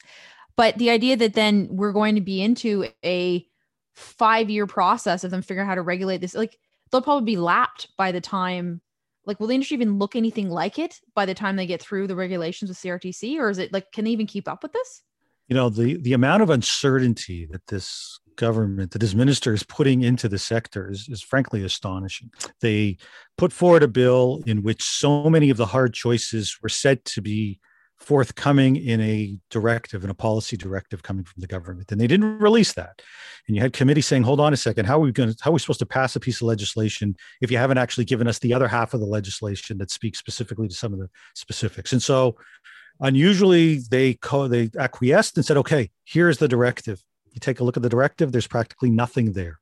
But 0.55 0.77
the 0.79 0.89
idea 0.89 1.15
that 1.17 1.35
then 1.35 1.67
we're 1.69 1.93
going 1.93 2.15
to 2.15 2.21
be 2.21 2.41
into 2.41 2.87
a 3.05 3.45
five 3.93 4.49
year 4.49 4.65
process 4.65 5.23
of 5.23 5.31
them 5.31 5.41
figuring 5.41 5.67
out 5.67 5.69
how 5.69 5.75
to 5.75 5.81
regulate 5.81 6.17
this, 6.17 6.33
like 6.33 6.57
they'll 6.91 7.01
probably 7.01 7.25
be 7.25 7.37
lapped 7.37 7.89
by 7.97 8.11
the 8.11 8.21
time. 8.21 8.81
Like, 9.25 9.39
will 9.39 9.47
the 9.47 9.55
industry 9.55 9.75
even 9.75 9.99
look 9.99 10.15
anything 10.15 10.49
like 10.49 10.79
it 10.79 11.01
by 11.13 11.25
the 11.25 11.33
time 11.33 11.57
they 11.57 11.67
get 11.67 11.81
through 11.81 12.07
the 12.07 12.15
regulations 12.15 12.69
with 12.69 12.77
CRTC, 12.77 13.37
or 13.39 13.49
is 13.49 13.57
it 13.57 13.73
like 13.73 13.91
can 13.91 14.05
they 14.05 14.11
even 14.11 14.25
keep 14.25 14.47
up 14.47 14.63
with 14.63 14.71
this? 14.73 15.03
You 15.47 15.55
know, 15.55 15.69
the 15.69 15.97
the 15.97 16.13
amount 16.13 16.43
of 16.43 16.49
uncertainty 16.49 17.45
that 17.51 17.67
this 17.67 18.19
government 18.37 18.91
that 18.91 19.01
his 19.01 19.15
minister 19.15 19.53
is 19.53 19.63
putting 19.63 20.01
into 20.01 20.29
the 20.29 20.39
sector 20.39 20.89
is, 20.89 21.09
is 21.09 21.21
frankly 21.21 21.63
astonishing. 21.63 22.29
They 22.61 22.97
put 23.37 23.51
forward 23.51 23.83
a 23.83 23.87
bill 23.87 24.41
in 24.45 24.63
which 24.63 24.83
so 24.83 25.29
many 25.29 25.49
of 25.49 25.57
the 25.57 25.65
hard 25.65 25.93
choices 25.93 26.57
were 26.61 26.69
said 26.69 27.03
to 27.05 27.21
be 27.21 27.59
forthcoming 27.97 28.75
in 28.75 29.01
a 29.01 29.35
directive 29.49 30.03
in 30.03 30.11
a 30.11 30.13
policy 30.13 30.55
directive 30.55 31.01
coming 31.01 31.23
from 31.23 31.41
the 31.41 31.47
government 31.47 31.91
and 31.91 31.99
they 31.99 32.05
didn't 32.05 32.37
release 32.37 32.73
that 32.73 33.01
and 33.47 33.55
you 33.55 33.61
had 33.61 33.73
committee 33.73 34.01
saying 34.01 34.21
hold 34.21 34.39
on 34.39 34.53
a 34.53 34.57
second 34.57 34.85
how 34.85 34.97
are 34.97 35.01
we 35.01 35.11
going 35.11 35.33
to 35.33 35.35
how 35.41 35.49
are 35.49 35.53
we 35.53 35.59
supposed 35.59 35.79
to 35.79 35.85
pass 35.85 36.15
a 36.15 36.19
piece 36.19 36.39
of 36.39 36.43
legislation 36.43 37.15
if 37.41 37.49
you 37.49 37.57
haven't 37.57 37.79
actually 37.79 38.05
given 38.05 38.27
us 38.27 38.37
the 38.37 38.53
other 38.53 38.67
half 38.67 38.93
of 38.93 38.99
the 38.99 39.05
legislation 39.07 39.79
that 39.79 39.89
speaks 39.89 40.19
specifically 40.19 40.67
to 40.67 40.75
some 40.75 40.93
of 40.93 40.99
the 40.99 41.09
specifics 41.33 41.91
and 41.91 42.03
so 42.03 42.35
Unusually, 42.99 43.79
they 43.91 44.15
co- 44.15 44.47
they 44.47 44.69
acquiesced 44.77 45.37
and 45.37 45.45
said, 45.45 45.57
"Okay, 45.57 45.91
here's 46.03 46.39
the 46.39 46.47
directive." 46.47 47.03
You 47.37 47.39
take 47.39 47.59
a 47.59 47.63
look 47.63 47.77
at 47.77 47.83
the 47.83 47.89
directive. 47.89 48.31
There's 48.31 48.47
practically 48.47 48.89
nothing 48.89 49.33
there, 49.33 49.59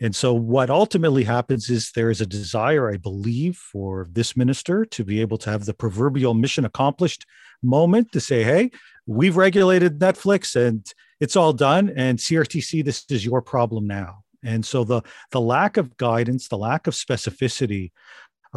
and 0.00 0.16
so 0.16 0.34
what 0.34 0.68
ultimately 0.68 1.22
happens 1.22 1.70
is 1.70 1.92
there 1.94 2.10
is 2.10 2.20
a 2.20 2.26
desire, 2.26 2.90
I 2.90 2.96
believe, 2.96 3.56
for 3.56 4.08
this 4.10 4.36
minister 4.36 4.84
to 4.84 5.04
be 5.04 5.20
able 5.20 5.38
to 5.38 5.50
have 5.50 5.64
the 5.64 5.74
proverbial 5.74 6.34
mission 6.34 6.64
accomplished 6.64 7.24
moment 7.62 8.10
to 8.10 8.20
say, 8.20 8.42
"Hey, 8.42 8.72
we've 9.06 9.36
regulated 9.36 10.00
Netflix 10.00 10.56
and 10.56 10.84
it's 11.20 11.36
all 11.36 11.52
done, 11.52 11.92
and 11.94 12.18
CRTC, 12.18 12.82
this 12.82 13.04
is 13.08 13.24
your 13.24 13.42
problem 13.42 13.86
now." 13.86 14.24
And 14.42 14.66
so 14.66 14.82
the 14.82 15.02
the 15.30 15.40
lack 15.40 15.76
of 15.76 15.96
guidance, 15.96 16.48
the 16.48 16.58
lack 16.58 16.88
of 16.88 16.94
specificity 16.94 17.92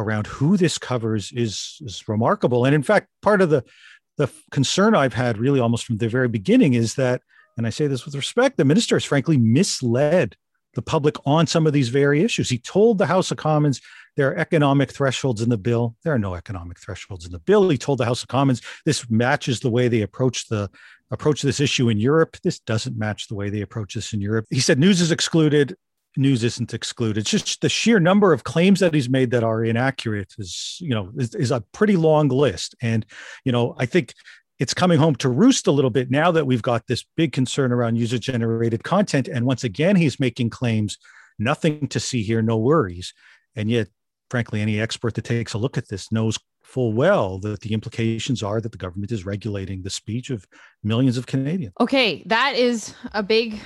around 0.00 0.26
who 0.26 0.56
this 0.56 0.78
covers 0.78 1.30
is 1.30 1.78
is 1.82 2.08
remarkable. 2.08 2.64
And 2.64 2.74
in 2.74 2.82
fact, 2.82 3.06
part 3.22 3.40
of 3.40 3.50
the 3.50 3.62
the 4.16 4.28
concern 4.50 4.96
I've 4.96 5.14
had 5.14 5.38
really 5.38 5.60
almost 5.60 5.84
from 5.86 5.98
the 5.98 6.08
very 6.08 6.26
beginning 6.26 6.74
is 6.74 6.96
that, 6.96 7.22
and 7.58 7.66
I 7.66 7.70
say 7.70 7.86
this 7.86 8.04
with 8.04 8.14
respect, 8.14 8.56
the 8.56 8.64
minister 8.64 8.94
has 8.96 9.04
frankly 9.04 9.36
misled 9.36 10.36
the 10.74 10.82
public 10.82 11.16
on 11.26 11.46
some 11.46 11.66
of 11.66 11.72
these 11.72 11.88
very 11.88 12.22
issues. 12.22 12.48
He 12.48 12.58
told 12.58 12.98
the 12.98 13.06
House 13.06 13.30
of 13.30 13.36
Commons 13.36 13.80
there 14.16 14.30
are 14.30 14.36
economic 14.36 14.92
thresholds 14.92 15.42
in 15.42 15.48
the 15.48 15.58
bill. 15.58 15.96
There 16.04 16.14
are 16.14 16.18
no 16.18 16.34
economic 16.34 16.78
thresholds 16.78 17.26
in 17.26 17.32
the 17.32 17.38
bill. 17.40 17.68
He 17.68 17.78
told 17.78 17.98
the 17.98 18.04
House 18.04 18.22
of 18.22 18.28
Commons 18.28 18.62
this 18.84 19.10
matches 19.10 19.60
the 19.60 19.70
way 19.70 19.88
they 19.88 20.02
approach 20.02 20.48
the 20.48 20.70
approach 21.10 21.42
this 21.42 21.60
issue 21.60 21.88
in 21.88 21.98
Europe. 21.98 22.36
This 22.42 22.58
doesn't 22.60 22.96
match 22.96 23.28
the 23.28 23.34
way 23.34 23.50
they 23.50 23.62
approach 23.62 23.94
this 23.94 24.12
in 24.12 24.20
Europe. 24.20 24.46
He 24.50 24.60
said 24.60 24.78
news 24.78 25.00
is 25.00 25.10
excluded 25.10 25.76
news 26.16 26.42
isn't 26.42 26.74
excluded. 26.74 27.20
It's 27.20 27.30
just 27.30 27.60
the 27.60 27.68
sheer 27.68 28.00
number 28.00 28.32
of 28.32 28.42
claims 28.42 28.80
that 28.80 28.92
he's 28.92 29.08
made 29.08 29.30
that 29.30 29.44
are 29.44 29.64
inaccurate 29.64 30.34
is, 30.36 30.76
you 30.80 30.90
know, 30.90 31.10
is, 31.16 31.34
is 31.34 31.50
a 31.50 31.62
pretty 31.72 31.96
long 31.96 32.28
list. 32.28 32.74
And, 32.82 33.06
you 33.44 33.52
know, 33.52 33.76
I 33.78 33.86
think 33.86 34.14
it's 34.58 34.74
coming 34.74 34.98
home 34.98 35.14
to 35.16 35.28
roost 35.28 35.66
a 35.66 35.72
little 35.72 35.90
bit 35.90 36.10
now 36.10 36.30
that 36.32 36.46
we've 36.46 36.62
got 36.62 36.86
this 36.86 37.04
big 37.16 37.32
concern 37.32 37.72
around 37.72 37.96
user 37.96 38.18
generated 38.18 38.82
content. 38.82 39.28
And 39.28 39.46
once 39.46 39.64
again, 39.64 39.96
he's 39.96 40.18
making 40.18 40.50
claims, 40.50 40.98
nothing 41.38 41.88
to 41.88 42.00
see 42.00 42.22
here, 42.22 42.42
no 42.42 42.56
worries. 42.56 43.14
And 43.54 43.70
yet, 43.70 43.88
frankly, 44.30 44.60
any 44.60 44.80
expert 44.80 45.14
that 45.14 45.24
takes 45.24 45.52
a 45.54 45.58
look 45.58 45.78
at 45.78 45.88
this 45.88 46.10
knows 46.10 46.38
full 46.62 46.92
well 46.92 47.38
that 47.38 47.60
the 47.60 47.72
implications 47.72 48.42
are 48.42 48.60
that 48.60 48.72
the 48.72 48.78
government 48.78 49.10
is 49.10 49.24
regulating 49.24 49.82
the 49.82 49.90
speech 49.90 50.28
of 50.28 50.46
millions 50.82 51.16
of 51.16 51.26
Canadians. 51.26 51.72
Okay, 51.80 52.22
that 52.26 52.54
is 52.56 52.94
a 53.12 53.22
big 53.22 53.60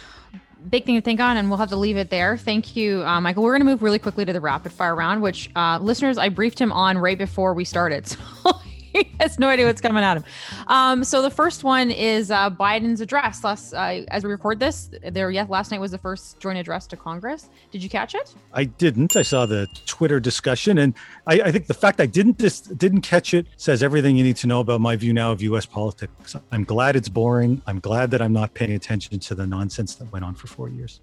big 0.70 0.84
thing 0.84 0.94
to 0.94 1.00
think 1.00 1.18
on, 1.18 1.36
and 1.36 1.48
we'll 1.48 1.58
have 1.58 1.70
to 1.70 1.76
leave 1.76 1.96
it 1.96 2.10
there. 2.10 2.36
Thank 2.36 2.76
you, 2.76 3.02
uh, 3.02 3.20
Michael. 3.20 3.42
We're 3.42 3.52
going 3.52 3.66
to 3.66 3.72
move 3.72 3.82
really 3.82 3.98
quickly 3.98 4.24
to 4.24 4.32
the 4.32 4.40
rapid 4.40 4.72
fire 4.72 4.94
round, 4.94 5.20
which 5.20 5.50
uh, 5.56 5.80
listeners, 5.80 6.18
I 6.18 6.28
briefed 6.28 6.60
him 6.60 6.70
on 6.70 6.98
right 6.98 7.18
before 7.18 7.54
we 7.54 7.64
started. 7.64 8.06
So 8.44 8.52
he 9.02 9.10
has 9.20 9.38
no 9.38 9.48
idea 9.48 9.66
what's 9.66 9.80
coming 9.80 10.04
at 10.04 10.18
him. 10.18 10.24
Um, 10.66 11.04
so 11.04 11.22
the 11.22 11.30
first 11.30 11.64
one 11.64 11.90
is 11.90 12.30
uh, 12.30 12.50
Biden's 12.50 13.00
address. 13.00 13.42
Last, 13.42 13.72
uh, 13.72 14.02
as 14.08 14.24
we 14.24 14.30
record 14.30 14.60
this, 14.60 14.90
there, 15.02 15.30
yeah, 15.30 15.46
last 15.48 15.70
night 15.70 15.80
was 15.80 15.90
the 15.90 15.98
first 15.98 16.38
joint 16.40 16.58
address 16.58 16.86
to 16.88 16.96
Congress. 16.96 17.48
Did 17.70 17.82
you 17.82 17.88
catch 17.88 18.14
it? 18.14 18.34
I 18.52 18.64
didn't. 18.64 19.16
I 19.16 19.22
saw 19.22 19.46
the 19.46 19.66
Twitter 19.86 20.20
discussion, 20.20 20.78
and 20.78 20.94
I, 21.26 21.40
I 21.40 21.52
think 21.52 21.66
the 21.66 21.74
fact 21.74 22.00
I 22.00 22.06
didn't 22.06 22.38
dis- 22.38 22.60
didn't 22.60 23.02
catch 23.02 23.34
it 23.34 23.46
says 23.56 23.82
everything 23.82 24.16
you 24.16 24.24
need 24.24 24.36
to 24.36 24.46
know 24.46 24.60
about 24.60 24.80
my 24.80 24.96
view 24.96 25.12
now 25.12 25.32
of 25.32 25.40
U.S. 25.42 25.66
politics. 25.66 26.36
I'm 26.50 26.64
glad 26.64 26.96
it's 26.96 27.08
boring. 27.08 27.62
I'm 27.66 27.80
glad 27.80 28.10
that 28.10 28.20
I'm 28.20 28.32
not 28.32 28.52
paying 28.54 28.72
attention 28.72 29.18
to 29.18 29.34
the 29.34 29.46
nonsense 29.46 29.94
that 29.96 30.10
went 30.12 30.24
on 30.24 30.34
for 30.34 30.46
four 30.46 30.68
years. 30.68 31.00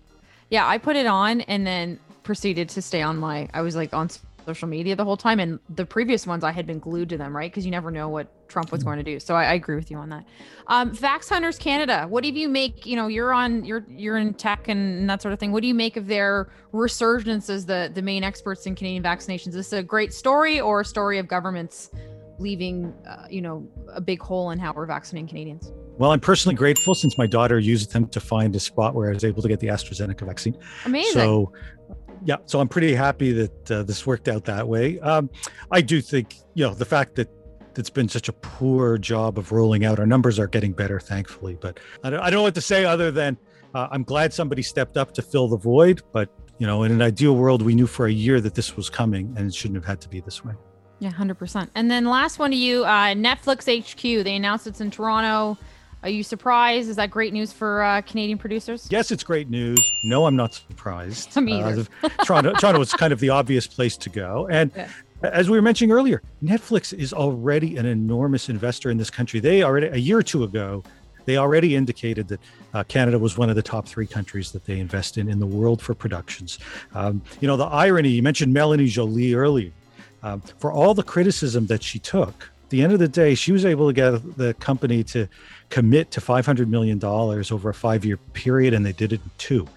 Yeah, 0.50 0.68
I 0.68 0.78
put 0.78 0.96
it 0.96 1.06
on 1.06 1.42
and 1.42 1.66
then 1.66 2.00
proceeded 2.24 2.70
to 2.70 2.82
stay 2.82 3.02
on 3.02 3.18
my. 3.18 3.50
I 3.54 3.62
was 3.62 3.76
like 3.76 3.94
on 3.94 4.10
social 4.50 4.68
media 4.68 4.96
the 4.96 5.06
whole 5.10 5.18
time. 5.18 5.40
And 5.40 5.60
the 5.82 5.86
previous 5.86 6.26
ones, 6.26 6.44
I 6.44 6.52
had 6.52 6.66
been 6.66 6.80
glued 6.80 7.10
to 7.10 7.18
them, 7.18 7.32
right? 7.36 7.52
Because 7.52 7.66
you 7.66 7.72
never 7.72 7.92
know 7.92 8.08
what 8.10 8.26
Trump 8.48 8.72
was 8.72 8.82
mm. 8.82 8.86
going 8.88 8.98
to 8.98 9.04
do. 9.04 9.20
So 9.20 9.36
I, 9.36 9.44
I 9.44 9.54
agree 9.62 9.76
with 9.76 9.90
you 9.92 9.98
on 9.98 10.10
that. 10.10 10.24
Um, 10.68 10.92
Vax 10.92 11.30
Hunters 11.30 11.58
Canada, 11.58 11.98
what 12.08 12.24
do 12.24 12.30
you 12.30 12.50
make? 12.50 12.86
You 12.86 12.96
know, 12.96 13.08
you're 13.08 13.34
on, 13.34 13.64
you're 13.64 13.86
you're 14.04 14.18
in 14.18 14.34
tech 14.34 14.68
and 14.68 15.10
that 15.10 15.22
sort 15.22 15.34
of 15.34 15.40
thing. 15.40 15.52
What 15.52 15.62
do 15.62 15.68
you 15.68 15.76
make 15.76 15.98
of 15.98 16.08
their 16.08 16.52
resurgence 16.72 17.50
as 17.50 17.66
the 17.66 17.92
the 17.94 18.02
main 18.02 18.24
experts 18.24 18.66
in 18.66 18.76
Canadian 18.76 19.04
vaccinations? 19.04 19.50
Is 19.50 19.56
this 19.56 19.74
a 19.74 19.84
great 19.84 20.14
story 20.14 20.60
or 20.60 20.82
a 20.82 20.86
story 20.86 21.20
of 21.20 21.28
governments 21.28 21.92
leaving, 22.40 22.94
uh, 23.08 23.28
you 23.30 23.42
know, 23.42 23.68
a 23.94 24.02
big 24.02 24.22
hole 24.22 24.52
in 24.52 24.60
how 24.60 24.72
we're 24.74 24.86
vaccinating 24.86 25.28
Canadians? 25.28 25.72
Well, 25.98 26.12
I'm 26.14 26.22
personally 26.22 26.56
grateful 26.56 26.96
since 26.96 27.18
my 27.18 27.28
daughter 27.28 27.60
used 27.60 27.92
them 27.92 28.08
to 28.08 28.20
find 28.22 28.56
a 28.56 28.60
spot 28.60 28.96
where 28.96 29.10
I 29.10 29.14
was 29.14 29.26
able 29.26 29.42
to 29.42 29.50
get 29.50 29.60
the 29.60 29.68
AstraZeneca 29.68 30.26
vaccine. 30.26 30.58
Amazing. 30.86 31.14
So 31.14 31.52
yeah, 32.26 32.38
so 32.46 32.60
I'm 32.60 32.68
pretty 32.68 32.94
happy 32.94 33.32
that 33.32 33.72
uh, 33.72 33.84
this 33.84 34.06
worked 34.06 34.28
out 34.28 34.46
that 34.46 34.68
way. 34.68 35.00
Um, 35.00 35.30
I 35.72 35.82
do 35.82 36.02
think, 36.02 36.36
you 36.54 36.66
know, 36.66 36.74
the 36.74 36.86
fact 36.86 37.16
that 37.16 37.30
it's 37.76 37.90
been 37.90 38.10
such 38.10 38.28
a 38.28 38.34
poor 38.34 38.98
job 38.98 39.38
of 39.38 39.52
rolling 39.52 39.86
out, 39.86 40.00
our 40.00 40.06
numbers 40.06 40.38
are 40.40 40.48
getting 40.48 40.74
better, 40.74 41.00
thankfully. 41.00 41.58
But 41.60 41.80
I 42.04 42.10
don't, 42.10 42.20
I 42.20 42.30
don't 42.30 42.40
know 42.40 42.44
what 42.44 42.56
to 42.56 42.62
say 42.62 42.86
other 42.86 43.12
than 43.12 43.38
uh, 43.74 43.88
I'm 43.92 44.04
glad 44.04 44.34
somebody 44.34 44.62
stepped 44.62 44.98
up 44.98 45.14
to 45.14 45.22
fill 45.22 45.48
the 45.48 45.58
void. 45.58 46.02
But, 46.12 46.30
you 46.58 46.68
know, 46.68 46.84
in 46.84 46.92
an 46.92 47.02
ideal 47.02 47.36
world, 47.36 47.62
we 47.62 47.76
knew 47.76 47.88
for 47.88 48.08
a 48.08 48.12
year 48.12 48.42
that 48.42 48.56
this 48.56 48.76
was 48.76 48.90
coming 48.90 49.34
and 49.38 49.48
it 49.48 49.56
shouldn't 49.56 49.78
have 49.78 49.86
had 49.86 50.02
to 50.02 50.10
be 50.10 50.20
this 50.20 50.44
way. 50.44 50.54
Yeah, 51.00 51.12
100%. 51.12 51.70
And 51.76 51.90
then 51.90 52.06
last 52.06 52.40
one 52.40 52.52
to 52.52 52.58
you 52.58 52.84
uh, 52.84 53.14
Netflix 53.14 53.64
HQ. 53.64 54.24
They 54.24 54.36
announced 54.36 54.68
it's 54.68 54.82
in 54.82 54.92
Toronto. 54.92 55.58
Are 56.02 56.10
you 56.10 56.24
surprised? 56.24 56.90
Is 56.90 56.96
that 56.96 57.12
great 57.12 57.34
news 57.34 57.52
for 57.52 57.84
uh, 57.84 58.02
Canadian 58.02 58.38
producers? 58.38 58.88
Yes, 58.90 59.12
it's 59.12 59.24
great 59.24 59.50
news. 59.50 59.80
No, 60.06 60.26
I'm 60.26 60.36
not 60.36 60.54
surprised. 60.54 61.36
Me 61.42 61.62
either. 61.62 61.86
Uh, 62.02 62.10
Toronto, 62.24 62.54
Toronto 62.54 62.80
was 62.80 62.94
kind 62.94 63.12
of 63.12 63.20
the 63.20 63.30
obvious 63.30 63.68
place 63.68 63.98
to 63.98 64.10
go. 64.10 64.48
And 64.50 64.72
yeah. 64.76 64.88
as 65.24 65.50
we 65.50 65.58
were 65.58 65.62
mentioning 65.62 65.92
earlier, 65.92 66.22
Netflix 66.42 66.98
is 66.98 67.12
already 67.12 67.76
an 67.76 67.86
enormous 67.86 68.48
investor 68.48 68.90
in 68.90 68.98
this 68.98 69.10
country. 69.10 69.42
They 69.42 69.64
already, 69.64 69.88
a 69.88 69.98
year 69.98 70.18
or 70.18 70.24
two 70.24 70.46
ago, 70.46 70.84
they 71.26 71.36
already 71.36 71.76
indicated 71.76 72.30
that 72.30 72.40
uh, 72.74 72.84
Canada 72.86 73.20
was 73.20 73.38
one 73.38 73.50
of 73.50 73.58
the 73.58 73.62
top 73.62 73.86
three 73.86 74.08
countries 74.08 74.54
that 74.54 74.66
they 74.66 74.80
invest 74.80 75.18
in 75.18 75.30
in 75.30 75.40
the 75.40 75.46
world 75.46 75.82
for 75.82 75.94
productions. 75.94 76.60
Um, 76.96 77.22
you 77.42 77.48
know, 77.48 77.58
the 77.58 77.66
irony, 77.66 78.10
you 78.10 78.24
mentioned 78.24 78.54
Melanie 78.54 78.88
Joly 78.88 79.34
earlier. 79.34 79.72
Um, 80.24 80.42
for 80.42 80.72
all 80.72 80.94
the 80.94 81.04
criticism 81.04 81.68
that 81.68 81.84
she 81.84 82.00
took, 82.00 82.50
the 82.70 82.82
end 82.82 82.94
of 82.94 83.00
the 83.00 83.08
day, 83.08 83.36
she 83.36 83.52
was 83.52 83.66
able 83.66 83.88
to 83.88 83.94
get 83.94 84.38
the 84.38 84.54
company 84.56 85.04
to 85.06 85.28
commit 85.70 86.12
to 86.12 86.22
$500 86.22 86.68
million 86.68 87.04
over 87.04 87.70
a 87.70 87.74
five 87.74 88.06
year 88.06 88.18
period, 88.34 88.74
and 88.74 88.86
they 88.86 88.94
did 88.94 89.14
it 89.14 89.22
in 89.24 89.32
two. 89.38 89.68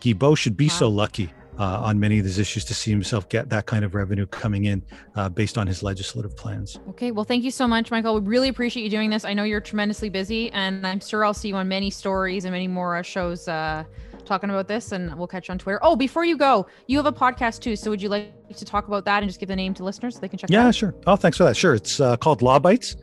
Guilbeault 0.00 0.38
should 0.38 0.56
be 0.56 0.68
wow. 0.68 0.74
so 0.74 0.88
lucky 0.88 1.32
uh, 1.58 1.80
on 1.82 2.00
many 2.00 2.18
of 2.18 2.24
these 2.24 2.38
issues 2.38 2.64
to 2.64 2.74
see 2.74 2.90
himself 2.90 3.28
get 3.28 3.50
that 3.50 3.66
kind 3.66 3.84
of 3.84 3.94
revenue 3.94 4.26
coming 4.26 4.64
in 4.64 4.82
uh, 5.14 5.28
based 5.28 5.58
on 5.58 5.66
his 5.66 5.82
legislative 5.82 6.34
plans. 6.34 6.78
Okay. 6.88 7.10
Well, 7.10 7.24
thank 7.24 7.44
you 7.44 7.50
so 7.50 7.68
much, 7.68 7.90
Michael. 7.90 8.18
We 8.18 8.26
really 8.26 8.48
appreciate 8.48 8.82
you 8.82 8.90
doing 8.90 9.10
this. 9.10 9.26
I 9.26 9.34
know 9.34 9.44
you're 9.44 9.60
tremendously 9.60 10.08
busy, 10.08 10.50
and 10.52 10.86
I'm 10.86 11.00
sure 11.00 11.24
I'll 11.24 11.34
see 11.34 11.48
you 11.48 11.56
on 11.56 11.68
many 11.68 11.90
stories 11.90 12.46
and 12.46 12.52
many 12.52 12.66
more 12.66 13.02
shows 13.04 13.46
uh, 13.46 13.84
talking 14.30 14.48
about 14.48 14.68
this, 14.68 14.92
and 14.92 15.12
we'll 15.18 15.26
catch 15.26 15.48
you 15.48 15.52
on 15.52 15.58
Twitter. 15.58 15.80
Oh, 15.82 15.96
before 15.96 16.24
you 16.24 16.36
go, 16.36 16.66
you 16.86 16.96
have 16.98 17.06
a 17.06 17.12
podcast 17.12 17.60
too. 17.60 17.74
So 17.74 17.90
would 17.90 18.00
you 18.00 18.08
like 18.08 18.32
to 18.56 18.64
talk 18.64 18.86
about 18.86 19.04
that 19.04 19.22
and 19.22 19.28
just 19.28 19.40
give 19.40 19.48
the 19.48 19.56
name 19.56 19.74
to 19.74 19.84
listeners 19.84 20.14
so 20.14 20.20
they 20.20 20.28
can 20.28 20.38
check 20.38 20.50
yeah, 20.50 20.70
sure. 20.70 20.94
Oh, 21.06 21.16
thanks 21.16 21.36
for 21.36 21.44
that. 21.44 21.56
Sure. 21.56 21.74
It's 21.74 22.00
uh, 22.00 22.16
called 22.16 22.40
Law 22.40 22.60
Bytes. 22.60 22.96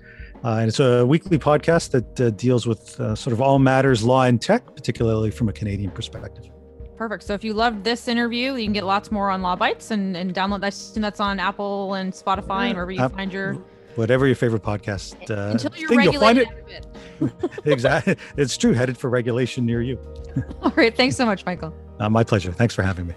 Uh, 0.44 0.60
and 0.60 0.70
it's 0.70 0.80
a 0.80 1.06
weekly 1.06 1.38
podcast 1.38 1.92
that 1.92 2.22
uh, 2.22 2.30
deals 2.30 2.66
with 2.66 2.98
uh, 3.00 3.14
sort 3.16 3.34
of 3.34 3.42
all 3.42 3.60
matters 3.60 4.04
law 4.04 4.24
and 4.24 4.42
tech, 4.42 4.66
particularly 4.76 5.32
from 5.32 5.50
a 5.50 5.54
Canadian 5.54 5.92
perspective. 5.92 6.46
Perfect. 6.96 7.24
So 7.24 7.34
if 7.34 7.44
you 7.44 7.54
loved 7.54 7.84
this 7.84 8.08
interview, 8.08 8.54
you 8.54 8.64
can 8.64 8.74
get 8.74 8.86
lots 8.86 9.12
more 9.12 9.30
on 9.30 9.42
Law 9.42 9.56
Bytes 9.56 9.92
and, 9.92 10.16
and 10.16 10.34
download 10.34 10.62
that. 10.62 11.02
That's 11.02 11.20
on 11.20 11.40
Apple 11.40 11.96
and 11.96 12.14
Spotify 12.14 12.68
and 12.68 12.76
wherever 12.76 12.92
you 12.92 13.08
find 13.10 13.34
your. 13.34 13.64
Whatever 13.98 14.28
your 14.28 14.36
favorite 14.36 14.62
podcast. 14.62 15.16
Uh, 15.30 15.54
Until 15.54 15.72
you're 15.76 15.90
thing, 15.90 15.98
regulated 15.98 16.48
you'll 17.20 17.30
find 17.30 17.42
it. 17.42 17.66
exactly. 17.66 18.16
It's 18.38 18.56
true. 18.56 18.74
Headed 18.74 18.96
for 18.96 19.10
regulation 19.10 19.66
near 19.66 19.82
you. 19.82 20.00
all 20.62 20.72
right. 20.76 20.96
Thanks 20.96 21.16
so 21.16 21.26
much, 21.26 21.44
Michael. 21.48 21.74
Uh, 22.00 22.08
my 22.08 22.24
pleasure. 22.24 22.52
Thanks 22.52 22.76
for 22.76 22.84
having 22.84 23.08
me. 23.08 23.16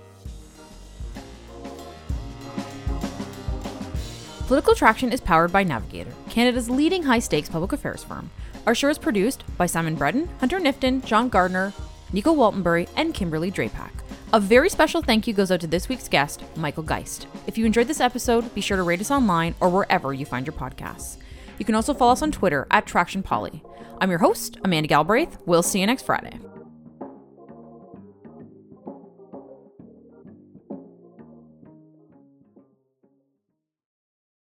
Political 4.46 4.74
Traction 4.74 5.12
is 5.12 5.20
powered 5.20 5.52
by 5.52 5.62
Navigator, 5.62 6.12
Canada's 6.30 6.70
leading 6.70 7.02
high 7.02 7.20
stakes 7.20 7.48
public 7.50 7.72
affairs 7.72 8.02
firm. 8.02 8.30
Our 8.66 8.74
show 8.74 8.88
is 8.88 8.98
produced 8.98 9.44
by 9.58 9.66
Simon 9.66 9.94
Breton, 9.94 10.28
Hunter 10.40 10.58
Nifton, 10.58 11.04
John 11.04 11.28
Gardner, 11.28 11.72
Nico 12.12 12.34
Waltenbury, 12.34 12.88
and 12.96 13.14
Kimberly 13.14 13.52
Drapak. 13.52 13.90
A 14.32 14.38
very 14.38 14.68
special 14.68 15.02
thank 15.02 15.26
you 15.26 15.34
goes 15.34 15.50
out 15.50 15.60
to 15.60 15.66
this 15.66 15.88
week's 15.88 16.08
guest, 16.08 16.44
Michael 16.54 16.84
Geist. 16.84 17.26
If 17.48 17.58
you 17.58 17.66
enjoyed 17.66 17.88
this 17.88 18.00
episode, 18.00 18.54
be 18.54 18.60
sure 18.60 18.76
to 18.76 18.84
rate 18.84 19.00
us 19.00 19.10
online 19.10 19.56
or 19.58 19.68
wherever 19.68 20.14
you 20.14 20.24
find 20.24 20.46
your 20.46 20.54
podcasts. 20.54 21.16
You 21.58 21.64
can 21.64 21.74
also 21.74 21.92
follow 21.92 22.12
us 22.12 22.22
on 22.22 22.30
Twitter 22.30 22.68
at 22.70 22.86
Traction 22.86 23.24
Poly. 23.24 23.60
I'm 24.00 24.08
your 24.08 24.20
host, 24.20 24.56
Amanda 24.62 24.86
Galbraith. 24.86 25.36
We'll 25.46 25.64
see 25.64 25.80
you 25.80 25.86
next 25.86 26.06
Friday. 26.06 26.38